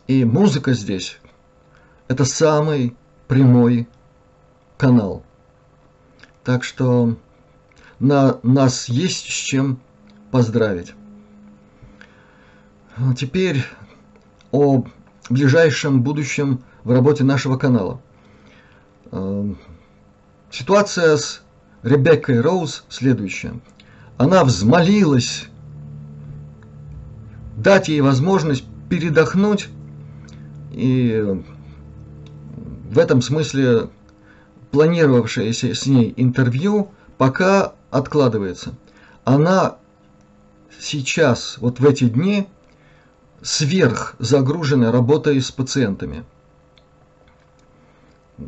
И 0.06 0.24
музыка 0.24 0.72
здесь– 0.72 1.20
это 2.08 2.24
самый 2.24 2.96
прямой 3.28 3.86
канал. 4.78 5.22
Так 6.44 6.64
что 6.64 7.16
на 7.98 8.38
нас 8.42 8.88
есть 8.88 9.26
с 9.26 9.34
чем 9.34 9.80
поздравить. 10.30 10.94
Теперь 13.16 13.62
о 14.50 14.84
ближайшем 15.28 16.02
будущем 16.02 16.64
в 16.84 16.90
работе 16.90 17.22
нашего 17.22 17.58
канала. 17.58 18.00
Э, 19.12 19.52
ситуация 20.50 21.16
с 21.18 21.42
Ребеккой 21.82 22.40
Роуз 22.40 22.84
следующая. 22.88 23.60
Она 24.18 24.44
взмолилась 24.44 25.46
дать 27.57 27.88
ей 27.88 28.00
возможность 28.00 28.64
передохнуть 28.90 29.68
и 30.72 31.40
в 32.90 32.98
этом 32.98 33.22
смысле 33.22 33.90
планировавшееся 34.72 35.72
с 35.72 35.87
ней 35.87 36.12
интервью 36.16 36.90
пока 37.16 37.74
откладывается. 37.90 38.74
Она 39.24 39.76
сейчас, 40.81 41.59
вот 41.59 41.78
в 41.78 41.87
эти 41.87 42.09
дни, 42.09 42.48
сверх 43.40 44.16
загружена 44.18 44.90
работой 44.90 45.40
с 45.40 45.52
пациентами. 45.52 46.24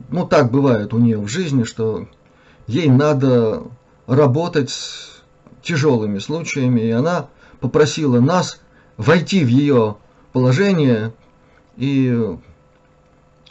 Ну, 0.08 0.26
так 0.26 0.50
бывает 0.50 0.92
у 0.94 0.98
нее 0.98 1.18
в 1.18 1.28
жизни, 1.28 1.62
что 1.62 2.08
ей 2.66 2.88
надо 2.88 3.62
работать 4.06 4.72
тяжелыми 5.62 6.18
случаями, 6.18 6.80
и 6.80 6.90
она 6.90 7.28
попросила 7.60 8.20
нас 8.20 8.60
войти 8.96 9.44
в 9.44 9.48
ее 9.48 9.96
положение 10.32 11.12
и 11.76 12.36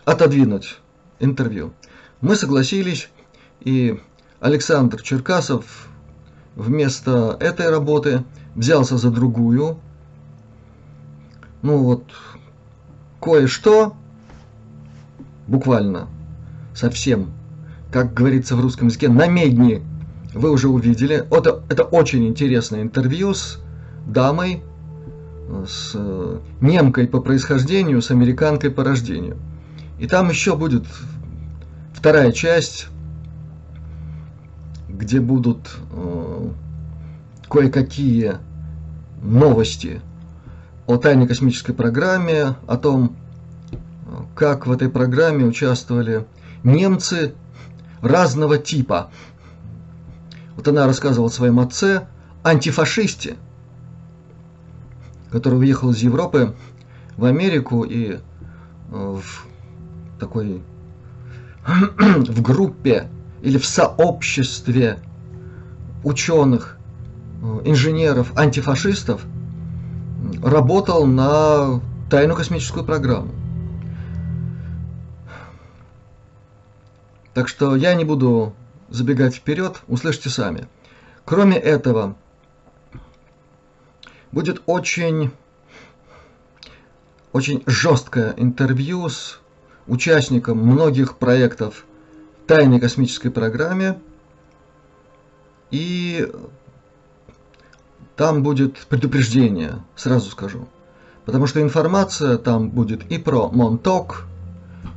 отодвинуть 0.05 0.79
интервью. 1.19 1.73
Мы 2.21 2.35
согласились, 2.35 3.09
и 3.61 3.99
Александр 4.39 5.01
Черкасов 5.01 5.87
вместо 6.55 7.37
этой 7.39 7.69
работы 7.69 8.23
взялся 8.55 8.97
за 8.97 9.11
другую. 9.11 9.79
Ну 11.61 11.77
вот, 11.77 12.03
кое-что, 13.21 13.95
буквально, 15.47 16.07
совсем, 16.73 17.31
как 17.91 18.13
говорится 18.13 18.55
в 18.55 18.61
русском 18.61 18.87
языке, 18.87 19.09
на 19.09 19.27
медни 19.27 19.83
вы 20.33 20.51
уже 20.51 20.67
увидели. 20.67 21.25
Это, 21.31 21.63
это 21.69 21.83
очень 21.83 22.27
интересное 22.27 22.81
интервью 22.81 23.33
с 23.33 23.59
дамой, 24.05 24.63
с 25.67 25.95
немкой 26.61 27.07
по 27.07 27.21
происхождению, 27.21 28.01
с 28.01 28.11
американкой 28.11 28.71
по 28.71 28.83
рождению. 28.83 29.37
И 29.99 30.07
там 30.07 30.29
еще 30.29 30.55
будет 30.55 30.85
вторая 31.93 32.31
часть, 32.31 32.87
где 34.87 35.19
будут 35.19 35.69
э, 35.91 36.49
кое-какие 37.49 38.35
новости 39.21 40.01
о 40.87 40.97
тайной 40.97 41.27
космической 41.27 41.73
программе, 41.73 42.55
о 42.67 42.77
том, 42.77 43.15
как 44.35 44.67
в 44.67 44.71
этой 44.71 44.89
программе 44.89 45.45
участвовали 45.45 46.25
немцы 46.63 47.33
разного 48.01 48.57
типа. 48.57 49.09
Вот 50.59 50.67
она 50.67 50.87
рассказывала 50.87 51.29
о 51.29 51.31
своем 51.31 51.57
отце, 51.61 52.05
антифашисте, 52.43 53.37
который 55.31 55.57
уехал 55.57 55.91
из 55.91 55.99
Европы 55.99 56.53
в 57.15 57.23
Америку 57.23 57.83
и 57.83 58.15
э, 58.15 58.19
в 58.91 59.45
такой 60.19 60.61
в 61.65 62.41
группе 62.41 63.07
или 63.41 63.57
в 63.57 63.65
сообществе 63.65 64.99
ученых, 66.03 66.77
э, 67.41 67.61
инженеров, 67.63 68.37
антифашистов 68.37 69.21
работал 70.43 71.05
на 71.05 71.79
тайную 72.09 72.35
космическую 72.35 72.83
программу. 72.83 73.31
Так 77.33 77.47
что 77.47 77.77
я 77.77 77.93
не 77.93 78.03
буду 78.03 78.53
забегать 78.89 79.35
вперед, 79.35 79.81
услышьте 79.87 80.29
сами. 80.29 80.67
Кроме 81.25 81.57
этого, 81.57 82.15
будет 84.31 84.61
очень, 84.65 85.31
очень 87.31 87.63
жесткое 87.65 88.33
интервью 88.37 89.09
с 89.09 89.39
участником 89.87 90.59
многих 90.59 91.17
проектов 91.17 91.85
тайной 92.47 92.79
космической 92.79 93.29
программе. 93.29 93.99
И 95.71 96.31
там 98.15 98.41
будет 98.43 98.77
предупреждение, 98.87 99.83
сразу 99.95 100.29
скажу. 100.31 100.67
Потому 101.25 101.45
что 101.45 101.61
информация 101.61 102.37
там 102.37 102.69
будет 102.69 103.09
и 103.11 103.19
про 103.19 103.49
Монток, 103.49 104.25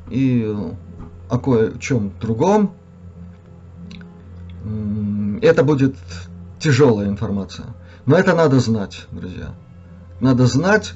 и 0.09 0.51
о 1.29 1.39
кое-чем 1.39 2.13
другом. 2.21 2.75
Это 5.41 5.65
будет 5.65 5.97
тяжелая 6.59 7.09
информация. 7.09 7.67
Но 8.07 8.17
это 8.17 8.35
надо 8.35 8.61
знать, 8.61 9.07
друзья. 9.11 9.55
Надо 10.21 10.47
знать, 10.47 10.95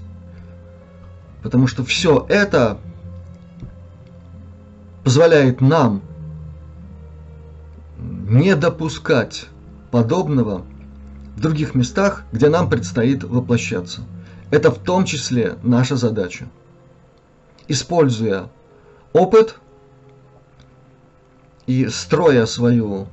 потому 1.43 1.67
что 1.67 1.85
все 1.85 2.25
это 2.29 2.79
позволяет 5.05 5.61
нам 5.61 6.03
не 7.99 8.55
допускать 8.57 9.47
подобного 9.91 10.63
в 11.37 11.41
других 11.41 11.75
местах, 11.75 12.25
где 12.33 12.49
нам 12.49 12.69
предстоит 12.69 13.25
воплощаться. 13.25 14.03
Это 14.51 14.71
в 14.71 14.79
том 14.79 15.05
числе 15.05 15.57
наша 15.63 15.97
задача. 15.97 16.49
Используя 17.69 18.49
опыт 19.13 19.59
и 21.67 21.89
строя 21.89 22.47
свою 22.47 23.09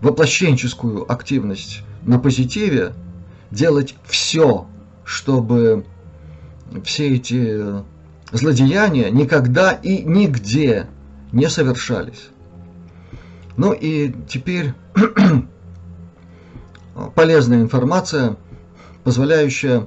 воплощенческую 0.00 1.10
активность 1.10 1.82
на 2.02 2.18
позитиве, 2.18 2.92
делать 3.50 3.94
все, 4.04 4.66
чтобы 5.04 5.84
все 6.84 7.16
эти 7.16 7.82
злодеяния 8.32 9.10
никогда 9.10 9.72
и 9.72 10.02
нигде 10.02 10.86
не 11.32 11.48
совершались. 11.48 12.28
Ну 13.56 13.72
и 13.72 14.14
теперь 14.28 14.74
полезная 17.14 17.60
информация, 17.60 18.36
позволяющая 19.04 19.86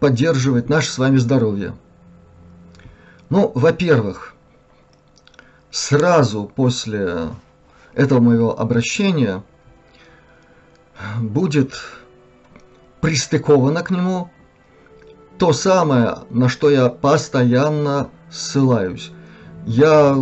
поддерживать 0.00 0.68
наше 0.68 0.90
с 0.90 0.98
вами 0.98 1.16
здоровье. 1.16 1.74
Ну, 3.30 3.50
во-первых, 3.54 4.34
сразу 5.70 6.50
после 6.54 7.28
этого 7.94 8.20
моего 8.20 8.58
обращения 8.58 9.42
будет 11.20 11.72
пристыковано 13.00 13.82
к 13.82 13.90
нему 13.90 14.30
то 15.38 15.52
самое, 15.52 16.18
на 16.30 16.48
что 16.48 16.68
я 16.68 16.88
постоянно 16.88 18.08
ссылаюсь. 18.30 19.12
Я 19.66 20.16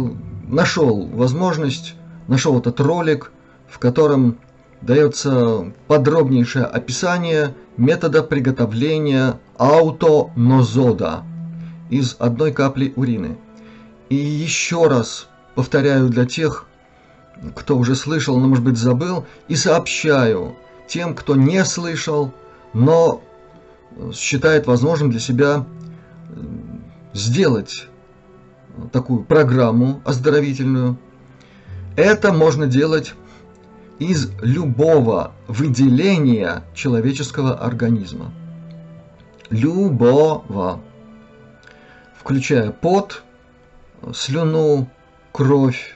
нашел 0.47 1.07
возможность, 1.07 1.95
нашел 2.29 2.59
этот 2.59 2.81
ролик, 2.81 3.33
в 3.69 3.79
котором 3.79 4.39
дается 4.83 5.73
подробнейшее 5.87 6.67
описание 6.67 7.55
метода 7.77 8.23
приготовления 8.23 9.41
аутонозода 9.57 11.23
из 11.91 12.17
одной 12.19 12.53
капли 12.53 12.93
урины. 12.97 13.39
И 14.11 14.17
еще 14.17 14.87
раз 14.87 15.29
повторяю 15.55 16.09
для 16.09 16.27
тех, 16.27 16.67
кто 17.55 17.77
уже 17.77 17.95
слышал, 17.95 18.39
но 18.39 18.49
может 18.49 18.65
быть 18.65 18.79
забыл, 18.79 19.27
и 19.49 19.57
сообщаю 19.57 20.57
тем, 20.89 21.15
кто 21.15 21.37
не 21.37 21.65
слышал, 21.65 22.33
но 22.73 23.23
считает 24.13 24.67
возможным 24.67 25.11
для 25.11 25.21
себя 25.21 25.65
сделать 27.13 27.89
такую 28.93 29.25
программу 29.25 30.01
оздоровительную. 30.05 30.99
Это 31.97 32.33
можно 32.33 32.67
делать 32.67 33.15
из 33.99 34.31
любого 34.43 35.33
выделения 35.49 36.63
человеческого 36.75 37.59
организма. 37.59 38.33
Любого. 39.49 40.81
Включая 42.19 42.71
пот, 42.71 43.23
слюну, 44.13 44.91
кровь. 45.33 45.96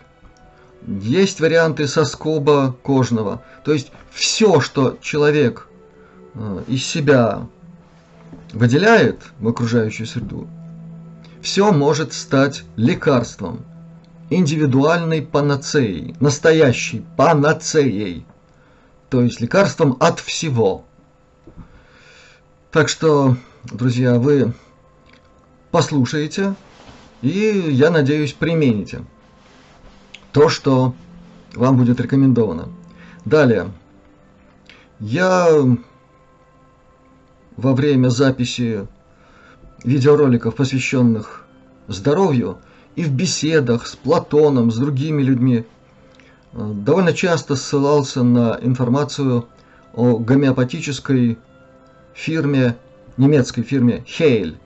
Есть 0.87 1.41
варианты 1.41 1.87
соскоба 1.87 2.75
кожного. 2.83 3.43
То 3.65 3.73
есть 3.73 3.93
все, 4.11 4.61
что 4.61 4.99
человек 5.01 5.69
э, 6.35 6.63
из 6.69 6.85
себя 6.85 7.47
выделяет 8.53 9.23
в 9.39 9.49
окружающую 9.49 10.07
среду, 10.07 10.49
все 11.43 11.73
может 11.73 12.13
стать 12.13 12.65
лекарством, 12.77 13.65
индивидуальной 14.31 15.23
панацеей, 15.23 16.15
настоящей 16.21 17.05
панацеей, 17.17 18.27
то 19.11 19.23
есть 19.23 19.41
лекарством 19.41 19.97
от 20.01 20.21
всего. 20.21 20.85
Так 22.71 22.89
что, 22.89 23.37
друзья, 23.65 24.19
вы 24.19 24.55
послушаете 25.73 26.55
И 27.21 27.67
я 27.71 27.91
надеюсь, 27.91 28.33
примените 28.33 29.03
то, 30.33 30.49
что 30.49 30.95
вам 31.55 31.77
будет 31.77 32.01
рекомендовано. 32.01 32.69
Далее. 33.25 33.71
Я 34.99 35.49
во 37.57 37.75
время 37.75 38.09
записи 38.09 38.87
видеороликов, 39.85 40.55
посвященных 40.55 41.47
здоровью, 41.89 42.59
и 42.97 43.05
в 43.05 43.13
беседах 43.13 43.87
с 43.87 43.97
Платоном, 43.97 44.71
с 44.71 44.77
другими 44.77 45.23
людьми, 45.23 45.65
э, 46.53 46.73
довольно 46.75 47.13
часто 47.13 47.57
ссылался 47.57 48.23
на 48.23 48.59
информацию 48.61 49.47
о 49.95 50.19
гомеопатической 50.19 51.39
фирме, 52.15 52.77
немецкой 53.17 53.63
фирме 53.63 54.05
Heil. 54.19 54.57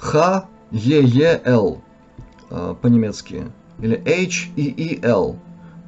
H-E-E-L 0.00 1.82
э, 2.50 2.74
по-немецки. 2.80 3.52
Или 3.82 3.96
H-E-E-L. 3.96 5.38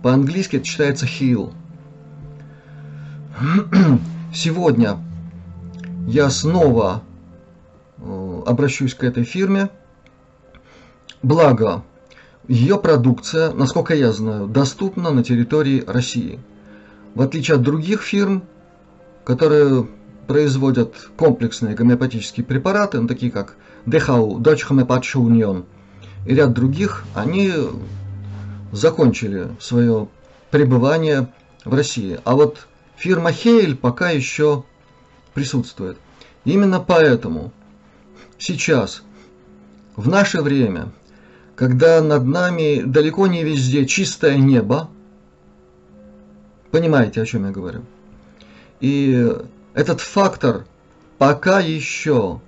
По-английски 0.03 0.57
это 0.57 0.65
читается 0.65 1.07
Heal. 1.07 1.53
Сегодня 4.35 4.99
я 6.07 6.31
снова 6.31 7.03
э, 7.99 8.43
обращусь 8.47 8.95
к 8.95 9.05
этой 9.05 9.25
фирме. 9.25 9.69
Благо, 11.23 11.83
ее 12.49 12.79
продукция, 12.79 13.53
насколько 13.53 13.95
я 13.95 14.13
знаю, 14.13 14.49
доступна 14.49 15.11
на 15.11 15.23
территории 15.23 15.85
России. 15.87 16.41
В 17.15 17.23
отличие 17.23 17.57
от 17.57 17.63
других 17.63 18.03
фирм, 18.03 18.43
которые 19.25 19.87
производят 20.27 20.95
комплексные 21.17 21.75
гомеопатические 21.75 22.45
препараты, 22.45 23.01
ну, 23.01 23.07
такие 23.07 23.31
как 23.31 23.57
DHU, 23.87 24.39
Deutsche 24.41 24.67
Homöopathische 24.69 25.21
Union, 25.21 25.65
и 26.27 26.35
ряд 26.35 26.53
других, 26.53 27.05
они 27.15 27.53
закончили 28.71 29.49
свое 29.61 30.09
пребывание 30.51 31.29
в 31.65 31.75
России. 31.75 32.21
А 32.25 32.35
вот 32.35 32.67
фирма 32.97 33.33
Хейль 33.33 33.77
пока 33.77 34.11
еще 34.11 34.65
присутствует. 35.35 35.99
Именно 36.45 36.81
поэтому 36.81 37.53
сейчас, 38.39 39.03
в 39.97 40.09
наше 40.09 40.43
время, 40.43 40.91
когда 41.55 42.01
над 42.03 42.25
нами 42.25 42.83
далеко 42.85 43.27
не 43.27 43.45
везде 43.45 43.87
чистое 43.87 44.37
небо, 44.37 44.89
понимаете, 46.71 47.23
о 47.23 47.27
чем 47.27 47.47
я 47.47 47.51
говорю, 47.51 47.83
и 48.81 49.33
этот 49.75 50.01
фактор 50.01 50.67
пока 51.19 51.61
еще 51.61 52.41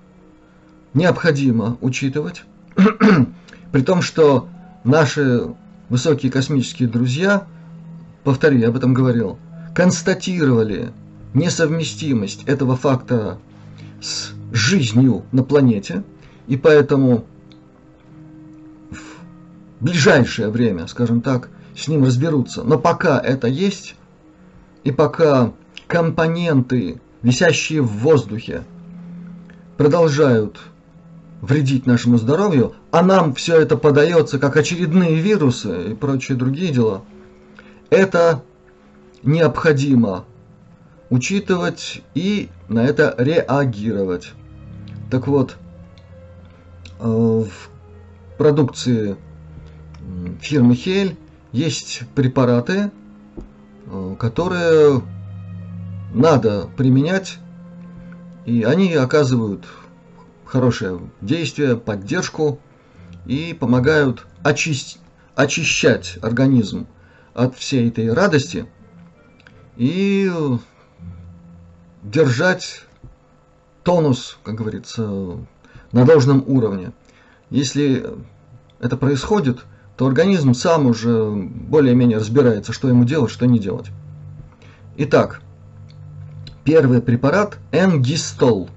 необходимо 0.94 1.78
учитывать, 1.80 2.42
при 3.74 3.82
том, 3.82 4.02
что 4.02 4.46
наши 4.84 5.52
высокие 5.88 6.30
космические 6.30 6.88
друзья, 6.88 7.44
повторю, 8.22 8.58
я 8.58 8.68
об 8.68 8.76
этом 8.76 8.94
говорил, 8.94 9.36
констатировали 9.74 10.92
несовместимость 11.34 12.44
этого 12.44 12.76
фактора 12.76 13.38
с 14.00 14.30
жизнью 14.52 15.24
на 15.32 15.42
планете, 15.42 16.04
и 16.46 16.56
поэтому 16.56 17.24
в 18.92 19.84
ближайшее 19.84 20.50
время, 20.50 20.86
скажем 20.86 21.20
так, 21.20 21.48
с 21.76 21.88
ним 21.88 22.04
разберутся. 22.04 22.62
Но 22.62 22.78
пока 22.78 23.18
это 23.18 23.48
есть, 23.48 23.96
и 24.84 24.92
пока 24.92 25.50
компоненты, 25.88 27.00
висящие 27.22 27.82
в 27.82 27.88
воздухе, 27.88 28.62
продолжают 29.76 30.60
вредить 31.40 31.86
нашему 31.86 32.18
здоровью, 32.18 32.74
а 32.94 33.02
нам 33.02 33.34
все 33.34 33.60
это 33.60 33.76
подается 33.76 34.38
как 34.38 34.56
очередные 34.56 35.16
вирусы 35.16 35.90
и 35.90 35.94
прочие 35.94 36.38
другие 36.38 36.72
дела, 36.72 37.02
это 37.90 38.44
необходимо 39.24 40.26
учитывать 41.10 42.02
и 42.14 42.50
на 42.68 42.84
это 42.84 43.12
реагировать. 43.18 44.30
Так 45.10 45.26
вот, 45.26 45.56
э, 47.00 47.04
в 47.04 47.50
продукции 48.38 49.16
фирмы 50.40 50.76
Хель 50.76 51.16
есть 51.50 52.02
препараты, 52.14 52.92
э, 53.86 54.16
которые 54.20 55.02
надо 56.14 56.68
применять, 56.76 57.38
и 58.46 58.62
они 58.62 58.94
оказывают 58.94 59.64
хорошее 60.44 61.00
действие, 61.20 61.76
поддержку 61.76 62.60
и 63.26 63.56
помогают 63.58 64.26
очист... 64.42 64.98
очищать 65.34 66.18
организм 66.22 66.86
от 67.34 67.56
всей 67.56 67.88
этой 67.88 68.12
радости 68.12 68.66
и 69.76 70.30
держать 72.02 72.84
тонус, 73.82 74.38
как 74.44 74.54
говорится, 74.54 75.02
на 75.92 76.04
должном 76.04 76.44
уровне. 76.46 76.92
Если 77.50 78.06
это 78.80 78.96
происходит, 78.96 79.64
то 79.96 80.06
организм 80.06 80.54
сам 80.54 80.86
уже 80.86 81.30
более-менее 81.30 82.18
разбирается, 82.18 82.72
что 82.72 82.88
ему 82.88 83.04
делать, 83.04 83.30
что 83.30 83.46
не 83.46 83.58
делать. 83.58 83.88
Итак, 84.96 85.40
первый 86.64 87.00
препарат 87.00 87.58
Энгистол. 87.72 88.68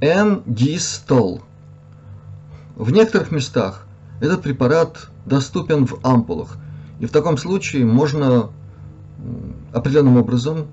Энгистол. 0.00 1.42
В 2.76 2.92
некоторых 2.92 3.32
местах 3.32 3.86
этот 4.20 4.42
препарат 4.42 5.08
доступен 5.24 5.86
в 5.86 5.98
ампулах. 6.04 6.56
И 7.00 7.06
в 7.06 7.10
таком 7.10 7.36
случае 7.36 7.84
можно 7.84 8.50
определенным 9.72 10.16
образом, 10.16 10.66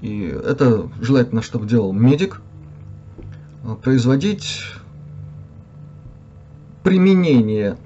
и 0.00 0.22
это 0.22 0.88
желательно, 1.00 1.42
чтобы 1.42 1.66
делал 1.66 1.92
медик, 1.92 2.40
производить 3.82 4.62
применение 6.82 7.76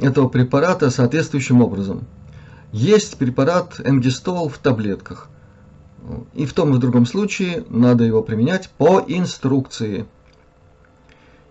этого 0.00 0.28
препарата 0.28 0.90
соответствующим 0.90 1.62
образом. 1.62 2.04
Есть 2.72 3.16
препарат 3.16 3.80
энгистол 3.82 4.50
в 4.50 4.58
таблетках– 4.58 5.30
и 6.34 6.46
в 6.46 6.52
том 6.52 6.70
и 6.70 6.76
в 6.76 6.78
другом 6.78 7.06
случае 7.06 7.64
надо 7.68 8.04
его 8.04 8.22
применять 8.22 8.70
по 8.70 9.02
инструкции. 9.06 10.06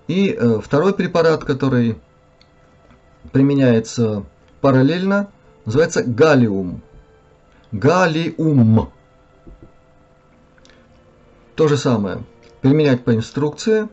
И 0.08 0.30
э, 0.30 0.60
второй 0.64 0.94
препарат, 0.94 1.44
который 1.44 1.98
применяется 3.32 4.24
параллельно, 4.62 5.30
называется 5.66 6.04
галлиум. 6.04 6.82
Галлиум. 7.72 8.90
То 11.56 11.68
же 11.68 11.78
самое. 11.78 12.24
Применять 12.62 13.04
по 13.04 13.14
инструкции. 13.14 13.90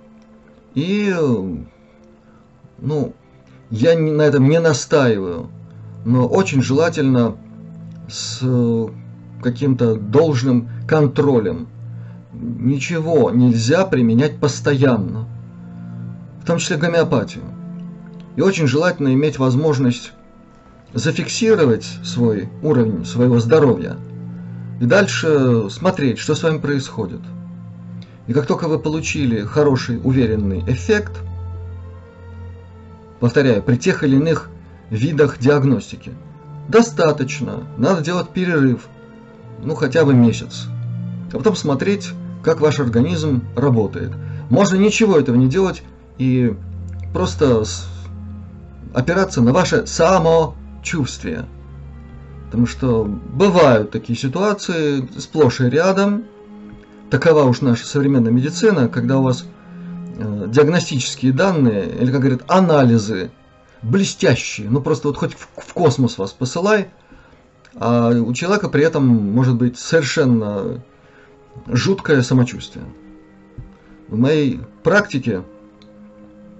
И, 0.75 1.13
э, 1.13 1.57
ну, 2.79 3.15
я 3.71 3.99
на 3.99 4.23
этом 4.23 4.49
не 4.49 4.61
настаиваю. 4.61 5.51
Но 6.05 6.29
очень 6.29 6.63
желательно 6.63 7.37
с 8.09 8.41
каким-то 9.43 9.97
должным 9.97 10.69
контролем. 10.87 11.69
Ничего 12.33 13.31
нельзя 13.31 13.85
применять 13.85 14.39
постоянно, 14.39 15.29
в 16.45 16.47
том 16.47 16.59
числе 16.59 16.77
гомеопатию. 16.77 17.43
И 18.37 18.43
очень 18.43 18.67
желательно 18.67 19.15
иметь 19.15 19.39
возможность 19.39 20.13
зафиксировать 20.93 21.87
свой 22.05 22.51
уровень 22.63 23.07
своего 23.07 23.41
здоровья 23.41 23.97
и 24.79 24.85
дальше 24.85 25.71
смотреть, 25.71 26.19
что 26.19 26.35
с 26.35 26.43
вами 26.43 26.59
происходит. 26.59 27.21
И 28.27 28.35
как 28.35 28.47
только 28.47 28.69
вы 28.69 28.79
получили 28.79 29.41
хороший, 29.41 29.99
уверенный 30.05 30.63
эффект, 30.67 31.13
повторяю, 33.21 33.63
при 33.63 33.77
тех 33.77 34.03
или 34.05 34.17
иных 34.17 34.51
видах 34.91 35.39
диагностики, 35.39 36.13
достаточно, 36.69 37.65
надо 37.79 38.03
делать 38.03 38.29
перерыв, 38.29 38.89
ну 39.63 39.75
хотя 39.75 40.05
бы 40.05 40.13
месяц. 40.13 40.67
А 41.33 41.39
потом 41.39 41.57
смотреть, 41.57 42.11
как 42.43 42.61
ваш 42.61 42.81
организм 42.81 43.45
работает. 43.57 44.13
Можно 44.51 44.77
ничего 44.77 45.19
этого 45.19 45.37
не 45.37 45.49
делать 45.49 45.83
и 46.19 46.55
просто 47.13 47.65
опираться 48.93 49.43
на 49.43 49.53
ваше 49.53 49.87
самочувствие. 49.87 51.47
Потому 52.47 52.67
что 52.67 53.05
бывают 53.05 53.91
такие 53.91 54.19
ситуации 54.19 55.09
сплошь 55.19 55.61
и 55.61 55.65
рядом. 55.65 56.25
Такова 57.11 57.45
уж 57.45 57.61
наша 57.61 57.87
современная 57.87 58.33
медицина, 58.33 58.89
когда 58.89 59.19
у 59.19 59.23
вас 59.23 59.45
э, 60.17 60.47
диагностические 60.49 61.33
данные, 61.33 61.89
или, 62.01 62.11
как 62.11 62.21
говорят, 62.21 62.43
анализы 62.49 63.31
блестящие, 63.83 64.71
ну 64.71 64.81
просто 64.81 65.09
вот 65.09 65.17
хоть 65.17 65.35
в, 65.35 65.49
в 65.57 65.75
космос 65.75 66.19
вас 66.19 66.33
посылай– 66.33 66.89
а 67.77 68.11
у 68.11 68.33
человека 68.33 68.69
при 68.69 68.85
этом 68.85 69.07
может 69.07 69.57
быть 69.57 69.79
совершенно 69.79 70.83
жуткое 71.67 72.23
самочувствие. 72.23 72.85
В 74.09 74.17
моей 74.17 74.61
практике 74.83 75.43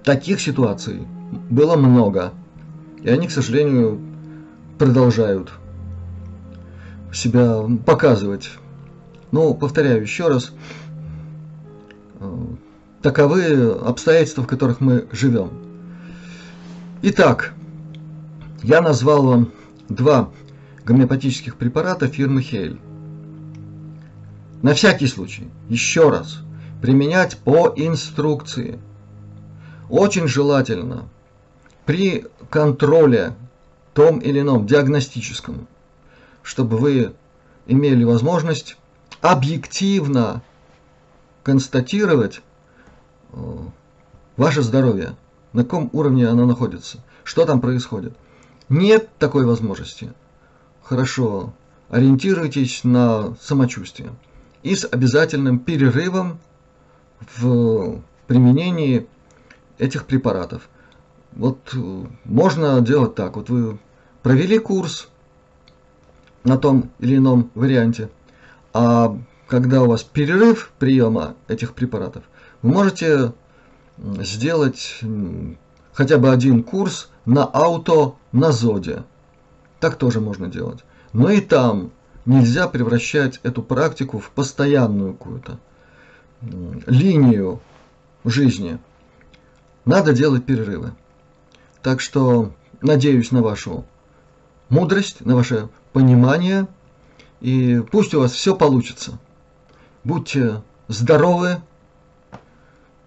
таких 0.05 0.39
ситуаций 0.39 1.05
было 1.49 1.75
много. 1.75 2.31
И 3.01 3.09
они, 3.09 3.27
к 3.27 3.31
сожалению, 3.31 3.99
продолжают 4.77 5.51
себя 7.11 7.63
показывать. 7.85 8.51
Но, 9.31 9.53
повторяю 9.53 10.01
еще 10.01 10.27
раз, 10.27 10.53
э, 12.19 12.45
таковы 13.01 13.71
обстоятельства, 13.71 14.43
в 14.43 14.47
которых 14.47 14.79
мы 14.79 15.07
живем. 15.11 15.51
Итак, 17.01 17.53
я 18.63 18.81
назвал 18.81 19.25
вам 19.25 19.51
два 19.89 20.31
гомеопатических 20.85 21.55
препарата 21.55 22.07
фирмы 22.07 22.41
Хейль. 22.41 22.79
На 24.61 24.73
всякий 24.73 25.07
случай, 25.07 25.49
еще 25.69 26.09
раз, 26.09 26.39
применять 26.81 27.37
по 27.37 27.73
инструкции. 27.75 28.79
Очень 29.89 30.27
желательно 30.27 31.07
при 31.85 32.25
контроле 32.49 33.35
том 33.93 34.19
или 34.19 34.41
ином 34.41 34.65
диагностическом, 34.65 35.67
чтобы 36.41 36.77
вы 36.77 37.13
имели 37.67 38.03
возможность 38.03 38.77
объективно 39.21 40.41
констатировать 41.43 42.41
э, 43.31 43.37
ваше 44.37 44.61
здоровье, 44.61 45.15
на 45.53 45.63
каком 45.63 45.89
уровне 45.93 46.27
оно 46.27 46.45
находится, 46.45 46.99
что 47.23 47.45
там 47.45 47.61
происходит. 47.61 48.13
Нет 48.67 49.09
такой 49.19 49.45
возможности. 49.45 50.11
Хорошо, 50.83 51.53
ориентируйтесь 51.89 52.83
на 52.83 53.35
самочувствие 53.39 54.11
и 54.63 54.75
с 54.75 54.85
обязательным 54.85 55.59
перерывом 55.59 56.39
в 57.35 58.01
применении 58.27 59.07
этих 59.77 60.05
препаратов. 60.05 60.69
Вот 61.33 61.71
э, 61.73 62.05
можно 62.23 62.81
делать 62.81 63.15
так. 63.15 63.35
Вот 63.35 63.49
вы 63.49 63.77
провели 64.23 64.57
курс 64.57 65.09
на 66.43 66.57
том 66.57 66.91
или 66.99 67.17
ином 67.17 67.51
варианте, 67.55 68.09
а 68.73 69.17
когда 69.47 69.83
у 69.83 69.87
вас 69.87 70.03
перерыв 70.03 70.71
приема 70.79 71.35
этих 71.47 71.73
препаратов, 71.73 72.23
вы 72.61 72.71
можете 72.71 73.33
сделать 74.19 74.99
хотя 75.93 76.17
бы 76.17 76.31
один 76.31 76.63
курс 76.63 77.09
на 77.25 77.45
ауто 77.45 78.15
на 78.31 78.51
зоде. 78.51 79.03
Так 79.79 79.95
тоже 79.95 80.19
можно 80.19 80.47
делать. 80.47 80.83
Но 81.13 81.29
и 81.29 81.41
там 81.41 81.91
нельзя 82.25 82.67
превращать 82.67 83.39
эту 83.43 83.61
практику 83.61 84.19
в 84.19 84.29
постоянную 84.31 85.13
какую-то 85.13 85.59
линию 86.41 87.59
жизни. 88.23 88.79
Надо 89.85 90.13
делать 90.13 90.45
перерывы. 90.45 90.93
Так 91.81 92.01
что 92.01 92.53
надеюсь 92.81 93.31
на 93.31 93.41
вашу 93.41 93.85
мудрость, 94.69 95.23
на 95.23 95.35
ваше 95.35 95.69
понимание. 95.93 96.67
И 97.39 97.83
пусть 97.91 98.13
у 98.13 98.19
вас 98.19 98.31
все 98.31 98.55
получится. 98.55 99.19
Будьте 100.03 100.63
здоровы, 100.87 101.61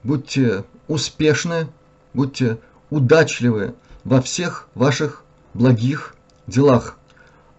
будьте 0.05 0.65
успешны, 0.87 1.69
будьте 2.15 2.59
удачливы 2.91 3.75
во 4.05 4.23
всех 4.23 4.69
ваших 4.75 5.25
благих 5.55 6.15
делах, 6.47 6.97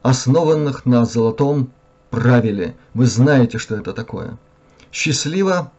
основанных 0.01 0.85
на 0.85 1.05
золотом 1.05 1.71
правиле. 2.09 2.75
Вы 2.93 3.05
знаете, 3.05 3.57
что 3.57 3.75
это 3.75 3.93
такое. 3.93 4.37
Счастливо! 4.91 5.71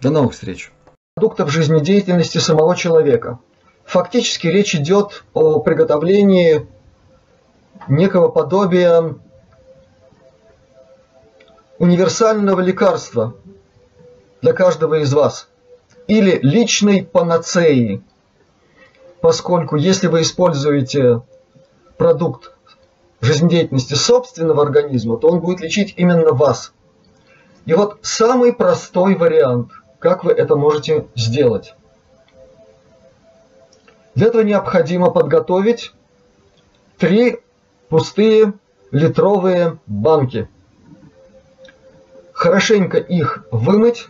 До 0.00 0.10
новых 0.10 0.32
встреч! 0.32 0.72
Продуктов 1.14 1.50
жизнедеятельности 1.50 2.38
самого 2.38 2.74
человека. 2.74 3.38
Фактически 3.84 4.46
речь 4.46 4.74
идет 4.74 5.24
о 5.34 5.60
приготовлении 5.60 6.66
некого 7.86 8.28
подобия 8.28 9.16
универсального 11.78 12.60
лекарства 12.60 13.34
для 14.40 14.54
каждого 14.54 15.02
из 15.02 15.12
вас 15.12 15.50
или 16.06 16.38
личной 16.40 17.04
панацеи, 17.04 18.02
поскольку 19.20 19.76
если 19.76 20.06
вы 20.06 20.22
используете 20.22 21.20
продукт 21.98 22.54
жизнедеятельности 23.20 23.92
собственного 23.92 24.62
организма, 24.62 25.18
то 25.18 25.28
он 25.28 25.40
будет 25.40 25.60
лечить 25.60 25.92
именно 25.98 26.32
вас. 26.32 26.72
И 27.66 27.74
вот 27.74 27.98
самый 28.00 28.54
простой 28.54 29.14
вариант, 29.14 29.72
как 30.02 30.24
вы 30.24 30.32
это 30.32 30.56
можете 30.56 31.06
сделать. 31.14 31.74
Для 34.16 34.26
этого 34.26 34.42
необходимо 34.42 35.12
подготовить 35.12 35.92
три 36.98 37.38
пустые 37.88 38.54
литровые 38.90 39.78
банки. 39.86 40.48
Хорошенько 42.32 42.98
их 42.98 43.46
вымыть. 43.52 44.08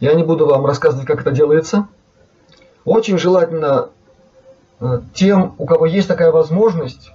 Я 0.00 0.14
не 0.14 0.24
буду 0.24 0.46
вам 0.46 0.66
рассказывать, 0.66 1.06
как 1.06 1.20
это 1.20 1.30
делается. 1.30 1.86
Очень 2.84 3.18
желательно 3.18 3.90
э, 4.80 5.00
тем, 5.14 5.54
у 5.58 5.64
кого 5.64 5.86
есть 5.86 6.08
такая 6.08 6.32
возможность, 6.32 7.12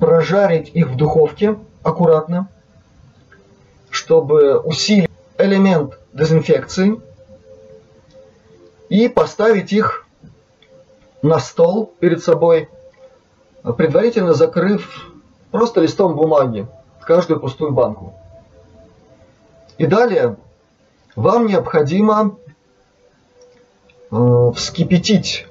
прожарить 0.00 0.70
их 0.70 0.88
в 0.88 0.96
духовке 0.96 1.58
аккуратно, 1.82 2.48
чтобы 3.90 4.58
усилить 4.58 5.07
элемент 5.38 5.98
дезинфекции 6.12 7.00
и 8.88 9.08
поставить 9.08 9.72
их 9.72 10.06
на 11.22 11.38
стол 11.38 11.92
перед 12.00 12.22
собой, 12.22 12.68
предварительно 13.76 14.34
закрыв 14.34 15.10
просто 15.50 15.80
листом 15.80 16.14
бумаги 16.14 16.66
каждую 17.00 17.40
пустую 17.40 17.72
банку. 17.72 18.14
И 19.78 19.86
далее 19.86 20.36
вам 21.16 21.46
необходимо 21.46 22.36
э, 24.10 24.52
вскипятить 24.54 25.46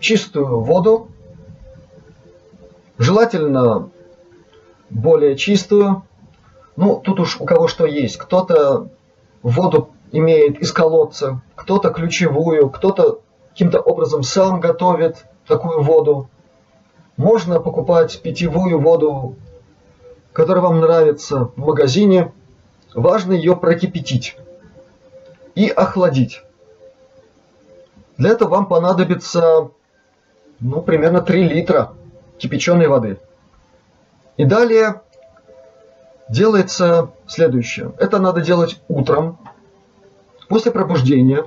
чистую 0.00 0.60
воду 0.60 1.08
Желательно 2.98 3.90
более 4.90 5.36
чистую. 5.36 6.02
Ну, 6.74 7.00
тут 7.02 7.20
уж 7.20 7.40
у 7.40 7.44
кого 7.44 7.68
что 7.68 7.86
есть. 7.86 8.16
Кто-то 8.16 8.88
воду 9.42 9.90
имеет 10.12 10.58
из 10.60 10.72
колодца, 10.72 11.42
кто-то 11.54 11.90
ключевую, 11.90 12.70
кто-то 12.70 13.20
каким-то 13.50 13.80
образом 13.80 14.22
сам 14.22 14.60
готовит 14.60 15.26
такую 15.46 15.82
воду. 15.82 16.28
Можно 17.16 17.60
покупать 17.60 18.20
питьевую 18.22 18.80
воду, 18.80 19.36
которая 20.32 20.62
вам 20.62 20.80
нравится 20.80 21.50
в 21.56 21.58
магазине. 21.58 22.32
Важно 22.94 23.32
ее 23.32 23.56
прокипятить 23.56 24.36
и 25.54 25.68
охладить. 25.68 26.42
Для 28.16 28.30
этого 28.30 28.50
вам 28.50 28.66
понадобится 28.66 29.70
ну, 30.60 30.82
примерно 30.82 31.20
3 31.20 31.48
литра 31.48 31.92
кипяченой 32.38 32.88
воды. 32.88 33.18
И 34.36 34.44
далее 34.44 35.02
делается 36.28 37.10
следующее. 37.26 37.92
Это 37.98 38.18
надо 38.18 38.40
делать 38.40 38.80
утром, 38.88 39.38
после 40.48 40.70
пробуждения, 40.70 41.46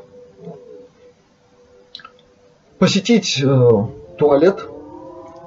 посетить 2.80 3.42
э, 3.44 3.70
туалет 4.18 4.68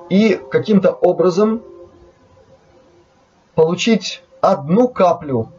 и 0.09 0.41
каким-то 0.51 0.93
образом 0.93 1.63
получить 3.55 4.23
одну 4.41 4.89
каплю 4.89 5.51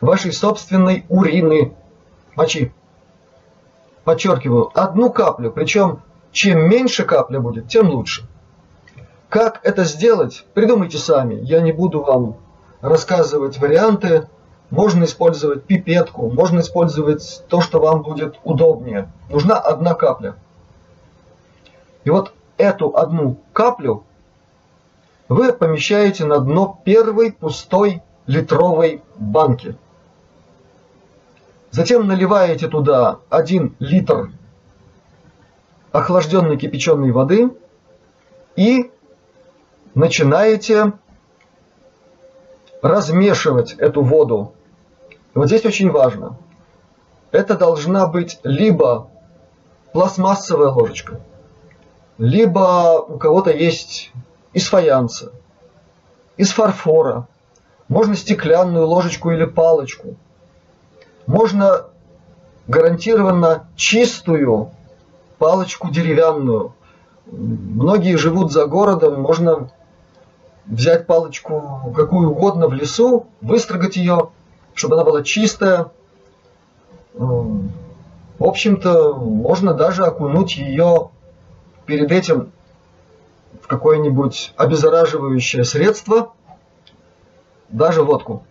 вашей 0.00 0.32
собственной 0.32 1.04
урины, 1.08 1.74
мочи. 2.36 2.72
Подчеркиваю, 4.04 4.70
одну 4.74 5.10
каплю, 5.10 5.50
причем 5.50 6.02
чем 6.30 6.68
меньше 6.68 7.04
капля 7.04 7.40
будет, 7.40 7.68
тем 7.68 7.88
лучше. 7.88 8.26
Как 9.30 9.60
это 9.62 9.84
сделать, 9.84 10.44
придумайте 10.52 10.98
сами. 10.98 11.36
Я 11.36 11.60
не 11.60 11.72
буду 11.72 12.02
вам 12.02 12.36
рассказывать 12.84 13.58
варианты. 13.58 14.28
Можно 14.70 15.04
использовать 15.04 15.64
пипетку, 15.64 16.30
можно 16.30 16.60
использовать 16.60 17.42
то, 17.48 17.60
что 17.60 17.80
вам 17.80 18.02
будет 18.02 18.36
удобнее. 18.44 19.10
Нужна 19.30 19.58
одна 19.58 19.94
капля. 19.94 20.34
И 22.04 22.10
вот 22.10 22.34
эту 22.58 22.96
одну 22.96 23.38
каплю 23.52 24.04
вы 25.28 25.52
помещаете 25.52 26.24
на 26.26 26.38
дно 26.40 26.78
первой 26.84 27.32
пустой 27.32 28.02
литровой 28.26 29.02
банки. 29.16 29.76
Затем 31.70 32.06
наливаете 32.06 32.68
туда 32.68 33.18
1 33.30 33.76
литр 33.78 34.30
охлажденной 35.92 36.58
кипяченой 36.58 37.12
воды 37.12 37.50
и 38.56 38.90
начинаете 39.94 40.92
размешивать 42.84 43.72
эту 43.72 44.02
воду. 44.02 44.52
И 45.34 45.38
вот 45.38 45.46
здесь 45.46 45.64
очень 45.64 45.90
важно. 45.90 46.36
Это 47.30 47.56
должна 47.56 48.06
быть 48.06 48.38
либо 48.44 49.08
пластмассовая 49.94 50.68
ложечка, 50.68 51.18
либо 52.18 53.00
у 53.00 53.16
кого-то 53.16 53.50
есть 53.50 54.12
из 54.52 54.68
фаянса, 54.68 55.32
из 56.36 56.50
фарфора, 56.50 57.26
можно 57.88 58.14
стеклянную 58.14 58.86
ложечку 58.86 59.30
или 59.30 59.46
палочку, 59.46 60.16
можно 61.26 61.86
гарантированно 62.68 63.66
чистую 63.76 64.72
палочку 65.38 65.90
деревянную. 65.90 66.74
Многие 67.26 68.16
живут 68.16 68.52
за 68.52 68.66
городом, 68.66 69.22
можно 69.22 69.70
взять 70.66 71.06
палочку 71.06 71.92
какую 71.94 72.30
угодно 72.30 72.68
в 72.68 72.72
лесу, 72.72 73.26
выстрогать 73.40 73.96
ее, 73.96 74.30
чтобы 74.74 74.94
она 74.94 75.04
была 75.04 75.22
чистая. 75.22 75.90
В 77.14 77.70
общем-то, 78.38 79.14
можно 79.14 79.74
даже 79.74 80.04
окунуть 80.04 80.56
ее 80.56 81.10
перед 81.86 82.10
этим 82.10 82.50
в 83.62 83.66
какое-нибудь 83.66 84.52
обеззараживающее 84.56 85.64
средство, 85.64 86.32
даже 87.68 88.02
водку. 88.02 88.44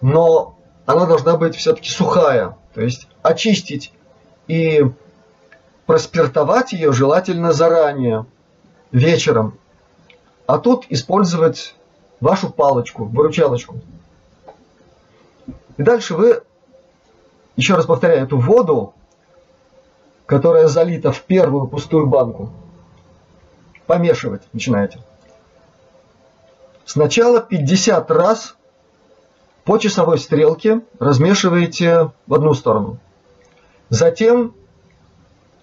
Но 0.00 0.56
она 0.86 1.06
должна 1.06 1.36
быть 1.36 1.56
все-таки 1.56 1.88
сухая, 1.88 2.56
то 2.74 2.80
есть 2.80 3.08
очистить 3.22 3.92
и 4.48 4.84
проспиртовать 5.86 6.72
ее 6.72 6.92
желательно 6.92 7.52
заранее, 7.52 8.26
вечером. 8.90 9.58
А 10.46 10.58
тут 10.58 10.86
использовать 10.90 11.74
вашу 12.20 12.50
палочку, 12.50 13.04
выручалочку. 13.04 13.76
И 15.76 15.82
дальше 15.82 16.14
вы, 16.14 16.42
еще 17.56 17.74
раз 17.74 17.86
повторяю, 17.86 18.24
эту 18.24 18.38
воду, 18.38 18.94
которая 20.26 20.68
залита 20.68 21.12
в 21.12 21.22
первую 21.22 21.66
пустую 21.66 22.06
банку, 22.06 22.50
помешивать 23.86 24.42
начинаете. 24.52 25.00
Сначала 26.84 27.40
50 27.40 28.10
раз 28.10 28.54
по 29.64 29.78
часовой 29.78 30.18
стрелке 30.18 30.82
размешиваете 30.98 32.10
в 32.26 32.34
одну 32.34 32.54
сторону. 32.54 32.98
Затем 33.88 34.54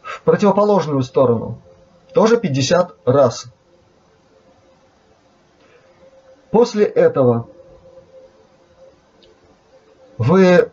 в 0.02 0.22
противоположную 0.24 1.04
сторону. 1.04 1.60
Тоже 2.14 2.38
50 2.38 2.96
раз. 3.06 3.46
После 6.52 6.86
этого 6.86 7.48
вы 10.18 10.70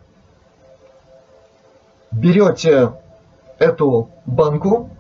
берете 2.10 2.92
эту 3.58 4.10
банку 4.26 4.90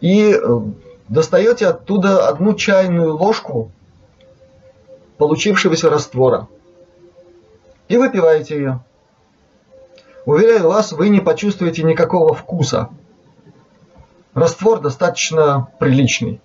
и 0.00 0.32
э, 0.32 0.60
достаете 1.08 1.68
оттуда 1.68 2.28
одну 2.28 2.54
чайную 2.54 3.16
ложку 3.16 3.72
получившегося 5.16 5.90
раствора 5.90 6.48
и 7.88 7.96
выпиваете 7.96 8.56
ее. 8.56 8.84
Уверяю 10.26 10.68
вас, 10.68 10.92
вы 10.92 11.08
не 11.08 11.20
почувствуете 11.20 11.82
никакого 11.82 12.34
вкуса. 12.34 12.90
Раствор 14.34 14.80
достаточно 14.80 15.68
приличный. 15.80 16.42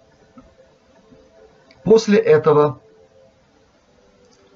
После 1.84 2.18
этого 2.18 2.80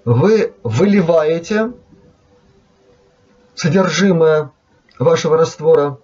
вы 0.06 0.54
выливаете 0.64 1.74
содержимое 3.56 4.52
вашего 4.98 5.38
раствора 5.38 6.00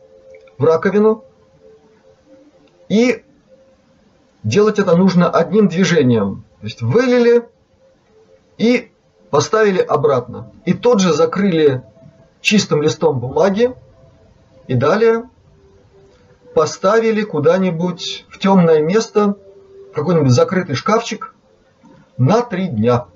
в 0.57 0.63
раковину 0.65 1.23
и 2.89 3.23
делать 4.43 4.79
это 4.79 4.95
нужно 4.95 5.29
одним 5.29 5.67
движением. 5.67 6.43
То 6.59 6.65
есть 6.65 6.81
вылили 6.81 7.47
и 8.57 8.91
поставили 9.29 9.79
обратно. 9.79 10.51
И 10.65 10.73
тот 10.73 10.99
же 10.99 11.13
закрыли 11.13 11.83
чистым 12.41 12.81
листом 12.81 13.19
бумаги 13.19 13.73
и 14.67 14.75
далее 14.75 15.29
поставили 16.53 17.23
куда-нибудь 17.23 18.25
в 18.29 18.37
темное 18.37 18.81
место, 18.81 19.37
какой-нибудь 19.93 20.31
закрытый 20.31 20.75
шкафчик 20.75 21.33
на 22.17 22.41
три 22.41 22.67
дня. 22.67 23.07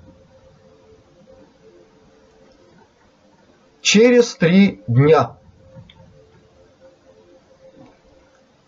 Через 3.80 4.34
три 4.34 4.82
дня 4.86 5.36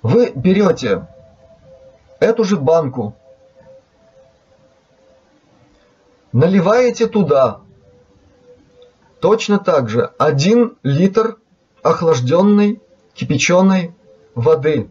вы 0.02 0.32
берете 0.34 1.06
эту 2.20 2.44
же 2.44 2.56
банку, 2.56 3.14
наливаете 6.32 7.06
туда 7.06 7.60
Точно 9.20 9.58
так 9.58 9.88
же 9.90 10.10
1 10.18 10.78
литр 10.82 11.36
охлажденной 11.82 12.80
кипяченой 13.14 13.94
воды. 14.34 14.88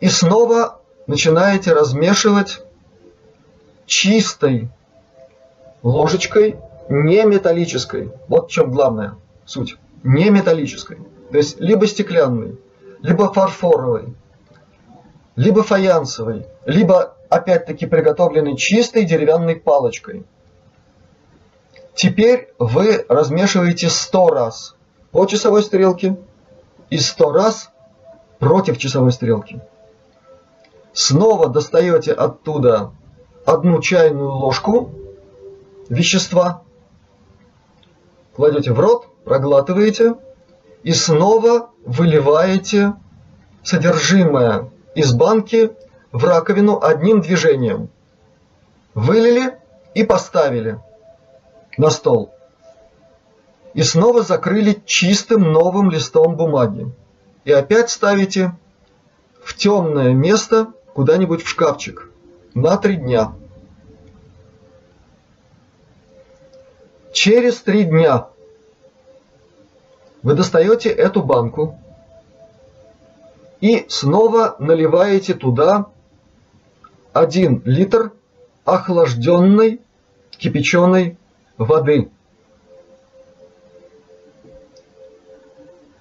И 0.00 0.08
снова 0.08 0.80
начинаете 1.06 1.72
размешивать 1.72 2.62
чистой 3.86 4.68
ложечкой, 5.82 6.56
не 6.88 7.24
металлической. 7.24 8.12
Вот 8.28 8.48
в 8.48 8.52
чем 8.52 8.70
главная 8.70 9.16
суть. 9.44 9.76
Не 10.02 10.30
металлической. 10.30 10.98
То 11.30 11.36
есть 11.36 11.60
либо 11.60 11.86
стеклянной, 11.86 12.58
либо 13.02 13.32
фарфоровой, 13.32 14.14
либо 15.36 15.62
фаянсовой, 15.62 16.46
либо 16.64 17.16
опять-таки 17.28 17.86
приготовленной 17.86 18.56
чистой 18.56 19.04
деревянной 19.04 19.56
палочкой– 19.56 20.24
Теперь 21.98 22.54
вы 22.60 23.04
размешиваете 23.08 23.88
100 23.88 24.28
раз 24.28 24.76
по 25.10 25.26
часовой 25.26 25.64
стрелке 25.64 26.16
и 26.90 26.96
100 26.96 27.32
раз 27.32 27.70
против 28.38 28.78
часовой 28.78 29.10
стрелки. 29.10 29.60
Снова 30.98 31.48
достаете 31.48 32.10
оттуда 32.10 32.90
одну 33.46 33.80
чайную 33.80 34.32
ложку 34.32 34.90
вещества, 35.88 36.64
кладете 38.34 38.72
в 38.72 38.80
рот, 38.80 39.06
проглатываете 39.22 40.16
и 40.82 40.92
снова 40.92 41.70
выливаете 41.86 42.94
содержимое 43.62 44.72
из 44.96 45.12
банки 45.12 45.70
в 46.10 46.24
раковину 46.24 46.82
одним 46.82 47.20
движением. 47.20 47.90
Вылили 48.92 49.56
и 49.94 50.02
поставили 50.02 50.80
на 51.76 51.90
стол. 51.90 52.34
И 53.72 53.84
снова 53.84 54.22
закрыли 54.22 54.82
чистым 54.84 55.52
новым 55.52 55.92
листом 55.92 56.34
бумаги. 56.34 56.92
И 57.44 57.52
опять 57.52 57.88
ставите 57.88 58.50
в 59.44 59.54
темное 59.54 60.12
место 60.12 60.72
куда-нибудь 60.94 61.42
в 61.42 61.48
шкафчик 61.48 62.10
на 62.54 62.76
три 62.76 62.96
дня. 62.96 63.32
Через 67.12 67.60
три 67.60 67.84
дня 67.84 68.28
вы 70.22 70.34
достаете 70.34 70.90
эту 70.90 71.22
банку 71.22 71.78
и 73.60 73.86
снова 73.88 74.56
наливаете 74.58 75.34
туда 75.34 75.86
1 77.12 77.62
литр 77.64 78.12
охлажденной 78.64 79.80
кипяченой 80.30 81.16
воды. 81.56 82.10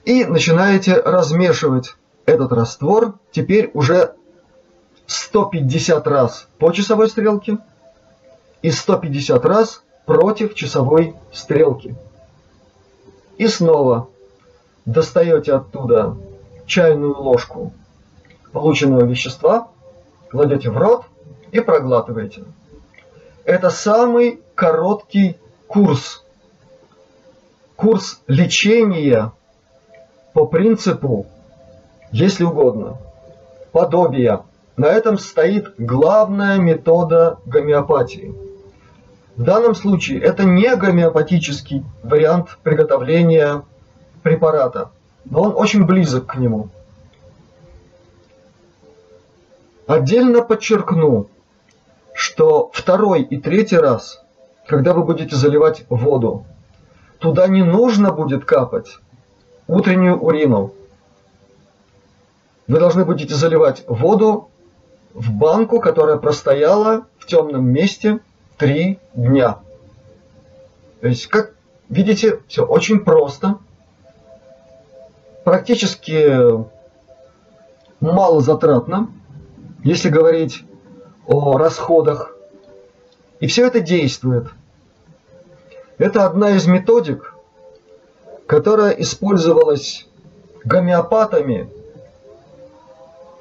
И 0.06 0.24
начинаете 0.26 0.94
размешивать 0.96 1.96
этот 2.26 2.52
раствор 2.52 3.16
теперь 3.32 3.72
уже 3.74 4.14
150 5.08 6.06
раз 6.08 6.48
по 6.60 6.72
часовой 6.72 7.10
стрелке 7.10 7.58
и 8.62 8.70
150 8.70 9.44
раз 9.46 9.82
против 10.06 10.54
часовой 10.54 11.16
стрелки. 11.32 11.96
И 13.38 13.48
снова 13.48 14.10
достаете 14.86 15.54
оттуда 15.54 16.18
чайную 16.66 17.18
ложку 17.18 17.74
полученного 18.52 19.06
вещества, 19.06 19.70
кладете 20.30 20.70
в 20.70 20.78
рот 20.78 21.06
и 21.52 21.60
проглатываете. 21.60 22.44
Это 23.46 23.70
самый 23.70 24.42
короткий 24.56 25.38
курс. 25.68 26.24
Курс 27.76 28.22
лечения 28.28 29.32
по 30.34 30.46
принципу, 30.46 31.28
если 32.12 32.44
угодно, 32.44 32.98
подобия. 33.72 34.42
На 34.78 34.86
этом 34.86 35.18
стоит 35.18 35.74
главная 35.80 36.60
метода 36.60 37.40
гомеопатии. 37.48 38.36
В 39.36 39.42
данном 39.44 39.74
случае 39.74 40.22
это 40.22 40.44
не 40.44 40.76
гомеопатический 40.76 41.84
вариант 42.04 42.60
приготовления 42.62 43.64
препарата, 44.22 44.92
но 45.26 45.42
он 45.42 45.54
очень 45.56 45.86
близок 45.86 46.28
к 46.28 46.36
нему. 46.36 46.70
Отдельно 49.88 50.44
подчеркну, 50.44 51.28
что 52.14 52.70
второй 52.72 53.24
и 53.24 53.38
третий 53.38 53.78
раз, 53.78 54.24
когда 54.68 54.94
вы 54.94 55.04
будете 55.04 55.36
заливать 55.36 55.86
воду, 55.90 56.46
туда 57.18 57.48
не 57.48 57.64
нужно 57.64 58.12
будет 58.12 58.46
капать 58.46 59.00
утреннюю 59.68 60.20
урину. 60.20 60.72
Вы 62.68 62.78
должны 62.80 63.06
будете 63.06 63.34
заливать 63.34 63.84
воду 63.88 64.50
в 65.18 65.32
банку, 65.32 65.80
которая 65.80 66.18
простояла 66.18 67.08
в 67.18 67.26
темном 67.26 67.66
месте 67.66 68.20
три 68.56 69.00
дня. 69.16 69.58
То 71.02 71.08
есть, 71.08 71.26
как 71.26 71.54
видите, 71.90 72.40
все 72.48 72.64
очень 72.64 73.00
просто. 73.00 73.58
Практически 75.44 76.64
мало 78.00 78.42
затратно, 78.42 79.10
если 79.84 80.10
говорить 80.10 80.64
о 81.26 81.58
расходах. 81.58 82.36
И 83.40 83.48
все 83.48 83.66
это 83.66 83.80
действует. 83.80 84.46
Это 85.98 86.28
одна 86.28 86.52
из 86.52 86.68
методик, 86.68 87.34
которая 88.46 88.92
использовалась 88.92 90.08
гомеопатами 90.64 91.72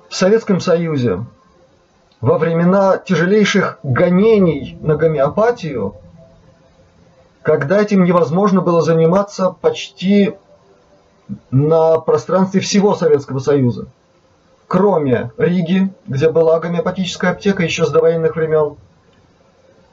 в 0.08 0.16
Советском 0.16 0.60
Союзе 0.60 1.26
во 2.26 2.38
времена 2.38 2.98
тяжелейших 2.98 3.78
гонений 3.84 4.76
на 4.80 4.96
гомеопатию, 4.96 5.94
когда 7.42 7.80
этим 7.80 8.02
невозможно 8.02 8.60
было 8.60 8.82
заниматься 8.82 9.54
почти 9.60 10.34
на 11.52 12.00
пространстве 12.00 12.60
всего 12.60 12.96
Советского 12.96 13.38
Союза. 13.38 13.86
Кроме 14.66 15.30
Риги, 15.38 15.94
где 16.08 16.28
была 16.28 16.58
гомеопатическая 16.58 17.30
аптека 17.30 17.62
еще 17.62 17.86
с 17.86 17.92
довоенных 17.92 18.34
времен, 18.34 18.74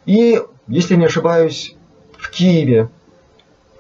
и, 0.08 0.42
если 0.68 0.96
не 0.96 1.06
ошибаюсь, 1.06 1.76
в 2.18 2.32
Киеве 2.32 2.90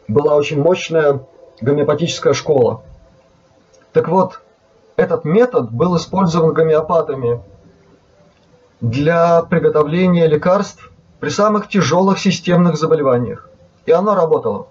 была 0.07 0.35
очень 0.35 0.61
мощная 0.61 1.21
гомеопатическая 1.59 2.33
школа. 2.33 2.83
Так 3.93 4.09
вот, 4.09 4.41
этот 4.95 5.25
метод 5.25 5.71
был 5.71 5.97
использован 5.97 6.53
гомеопатами 6.53 7.41
для 8.83 9.41
приготовления 9.43 10.27
лекарств 10.27 10.91
при 11.21 11.29
самых 11.29 11.69
тяжелых 11.69 12.19
системных 12.19 12.75
заболеваниях. 12.75 13.49
И 13.85 13.91
оно 13.93 14.13
работало. 14.13 14.67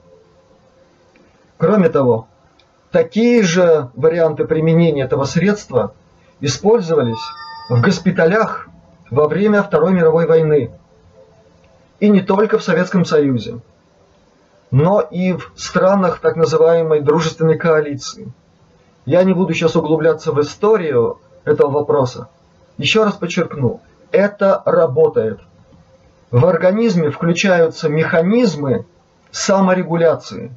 Кроме 1.56 1.88
того, 1.88 2.28
такие 2.90 3.42
же 3.42 3.88
варианты 3.94 4.44
применения 4.44 5.04
этого 5.04 5.24
средства 5.24 5.94
использовались 6.40 7.22
в 7.70 7.80
госпиталях 7.80 8.68
во 9.10 9.28
время 9.28 9.62
Второй 9.62 9.94
мировой 9.94 10.26
войны. 10.26 10.70
И 11.98 12.10
не 12.10 12.20
только 12.20 12.58
в 12.58 12.62
Советском 12.62 13.06
Союзе, 13.06 13.60
но 14.70 15.00
и 15.00 15.32
в 15.32 15.52
странах 15.56 16.18
так 16.18 16.36
называемой 16.36 17.00
дружественной 17.00 17.56
коалиции. 17.56 18.30
Я 19.06 19.24
не 19.24 19.32
буду 19.32 19.54
сейчас 19.54 19.74
углубляться 19.74 20.32
в 20.32 20.40
историю 20.42 21.18
этого 21.44 21.70
вопроса. 21.70 22.28
Еще 22.76 23.04
раз 23.04 23.14
подчеркну, 23.14 23.80
это 24.12 24.62
работает. 24.64 25.40
В 26.30 26.46
организме 26.46 27.10
включаются 27.10 27.88
механизмы 27.88 28.86
саморегуляции, 29.30 30.52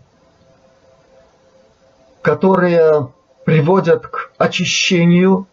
которые 2.22 3.10
приводят 3.46 4.08
к 4.08 4.32
очищению 4.38 5.48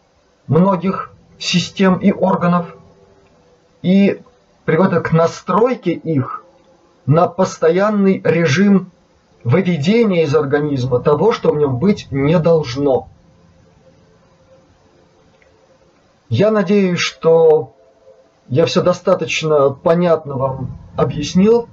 многих 0.47 1.11
систем 1.37 1.95
и 1.97 2.11
органов 2.11 2.75
и 3.81 4.21
приводят 4.65 5.07
к 5.07 5.11
настройке 5.11 5.91
их 5.91 6.43
на 7.05 7.27
постоянный 7.27 8.21
режим 8.23 8.91
выведения 9.43 10.23
из 10.23 10.33
организма 10.33 10.99
того, 10.99 11.33
что 11.33 11.51
в 11.51 11.57
нем 11.57 11.77
быть 11.77 12.07
не 12.11 12.39
должно. 12.39 13.09
Я 16.29 16.49
надеюсь, 16.49 16.99
что 16.99 17.72
я 18.47 18.65
все 18.65 18.81
достаточно 18.81 19.69
понятно 19.69 20.35
вам 20.35 20.77
объяснил. 20.95 21.69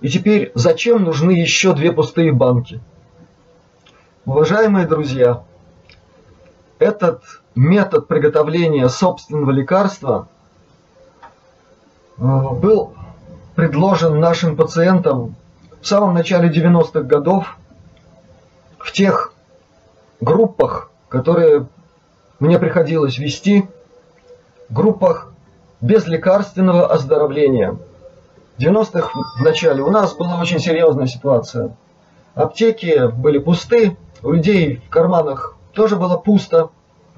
И 0.00 0.08
теперь 0.08 0.52
зачем 0.54 1.04
нужны 1.04 1.32
еще 1.32 1.74
две 1.74 1.92
пустые 1.92 2.32
банки? 2.32 2.80
Уважаемые 4.24 4.86
друзья, 4.86 5.42
этот 6.78 7.22
метод 7.54 8.08
приготовления 8.08 8.88
собственного 8.88 9.50
лекарства 9.50 10.28
э, 12.16 12.22
был 12.22 12.94
предложен 13.54 14.18
нашим 14.18 14.56
пациентам 14.56 15.36
в 15.80 15.86
самом 15.86 16.14
начале 16.14 16.48
90-х 16.50 17.02
годов 17.02 17.56
в 18.78 18.92
тех 18.92 19.32
группах, 20.20 20.90
которые 21.08 21.66
мне 22.40 22.58
приходилось 22.58 23.18
вести, 23.18 23.68
группах 24.70 25.33
безлекарственного 25.84 26.86
оздоровления. 26.86 27.76
В 28.56 28.60
90-х 28.60 29.10
в 29.38 29.42
начале 29.42 29.82
у 29.82 29.90
нас 29.90 30.14
была 30.14 30.40
очень 30.40 30.58
серьезная 30.58 31.06
ситуация. 31.06 31.76
Аптеки 32.34 33.08
были 33.08 33.38
пусты, 33.38 33.98
у 34.22 34.32
людей 34.32 34.76
в 34.76 34.88
карманах 34.88 35.56
тоже 35.74 35.96
было 35.96 36.16
пусто, 36.16 36.70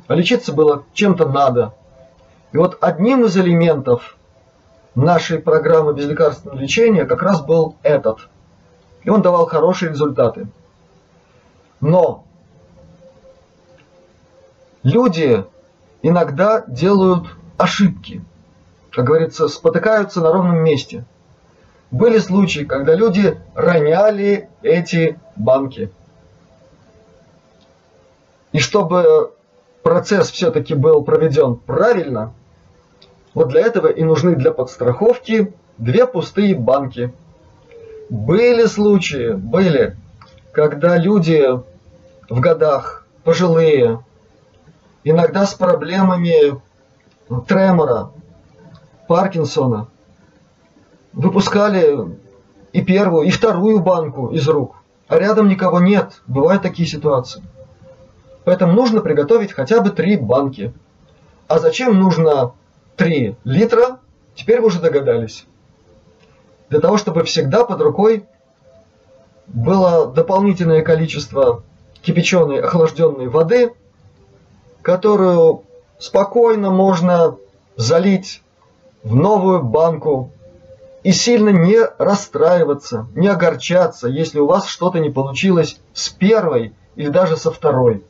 а 0.09 0.15
лечиться 0.15 0.53
было 0.53 0.83
чем-то 0.95 1.29
надо. 1.29 1.75
И 2.53 2.57
вот 2.57 2.77
одним 2.81 3.25
из 3.25 3.37
элементов 3.37 4.17
нашей 4.97 5.39
программы 5.39 5.95
безлекарственного 5.95 6.59
лечения 6.59 7.05
как 7.05 7.23
раз 7.23 7.43
был 7.43 7.77
этот. 7.85 8.29
И 9.05 9.11
он 9.11 9.23
давал 9.23 9.47
хорошие 9.47 9.91
результаты. 9.91 10.49
Но 11.81 12.25
люди 14.83 15.45
иногда 16.03 16.65
делают 16.67 17.29
ошибки. 17.59 18.25
Как 18.97 19.05
говорится, 19.05 19.47
спотыкаются 19.47 20.23
на 20.23 20.33
ровном 20.33 20.57
месте. 20.65 21.05
Были 21.91 22.19
случаи, 22.19 22.65
когда 22.65 22.95
люди 22.95 23.39
роняли 23.55 24.49
эти 24.63 25.21
банки. 25.37 25.93
И 28.53 28.59
чтобы 28.59 29.35
процесс 29.83 30.31
все-таки 30.31 30.75
был 30.75 31.05
проведен 31.05 31.57
правильно– 31.57 32.33
вот 33.37 33.49
для 33.49 33.61
этого 33.67 33.89
и 33.89 34.03
нужны 34.03 34.35
для 34.35 34.51
подстраховки 34.51 35.53
две 35.77 36.07
пустые 36.07 36.55
банки. 36.55 37.13
Были 38.09 38.65
случаи, 38.65 39.33
были, 39.33 39.95
когда 40.53 40.97
люди 40.97 41.45
в 42.31 42.41
годах, 42.41 43.07
пожилые, 43.25 44.03
иногда 45.05 45.45
с 45.45 45.53
проблемами 45.53 46.59
тремора, 47.47 48.11
Паркинсона, 49.07 49.89
выпускали 51.13 52.19
и 52.73 52.83
первую, 52.83 53.27
и 53.27 53.31
вторую 53.31 53.81
банку 53.81 54.29
из 54.29 54.47
рук, 54.49 54.77
а 55.09 55.19
рядом 55.19 55.49
никого 55.49 55.81
нет. 55.81 56.23
Бывают 56.27 56.63
такие 56.63 56.89
ситуации. 56.89 57.43
Поэтому 58.45 58.73
нужно 58.75 59.01
приготовить 59.01 59.53
хотя 59.53 59.81
бы 59.81 59.91
три 59.91 60.17
банки. 60.17 60.73
А 61.49 61.59
зачем 61.59 61.99
нужно 61.99 62.53
3 62.97 63.37
литра, 63.45 64.01
теперь 64.35 64.61
вы 64.61 64.69
уже 64.69 64.81
догадались. 64.81 65.47
Для 66.69 66.81
того, 66.81 66.97
чтобы 66.97 67.25
всегда 67.25 67.65
под 67.65 67.81
рукой 67.81 68.25
было 69.47 70.07
дополнительное 70.07 70.83
количество 70.83 71.63
кипяченой 72.03 72.61
охлажденной 72.61 73.29
воды, 73.29 73.73
которую 74.83 75.63
спокойно 75.99 76.71
можно 76.71 77.37
залить 77.77 78.43
в 79.07 79.15
новую 79.15 79.63
банку 79.63 80.33
и 81.05 81.13
сильно 81.13 81.51
не 81.51 81.79
расстраиваться, 81.97 83.07
не 83.15 83.29
огорчаться, 83.29 84.09
если 84.09 84.41
у 84.41 84.47
вас 84.47 84.67
что-то 84.67 84.99
не 84.99 85.11
получилось 85.11 85.79
с 85.95 86.09
первой 86.09 86.75
или 86.97 87.09
даже 87.09 87.37
со 87.37 87.53
второй. 87.53 88.03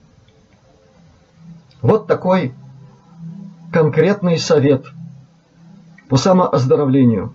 Вот 1.83 2.07
такой 2.07 2.55
конкретный 3.75 4.39
совет 4.39 4.87
по 6.09 6.17
самооздоровлению. 6.17 7.35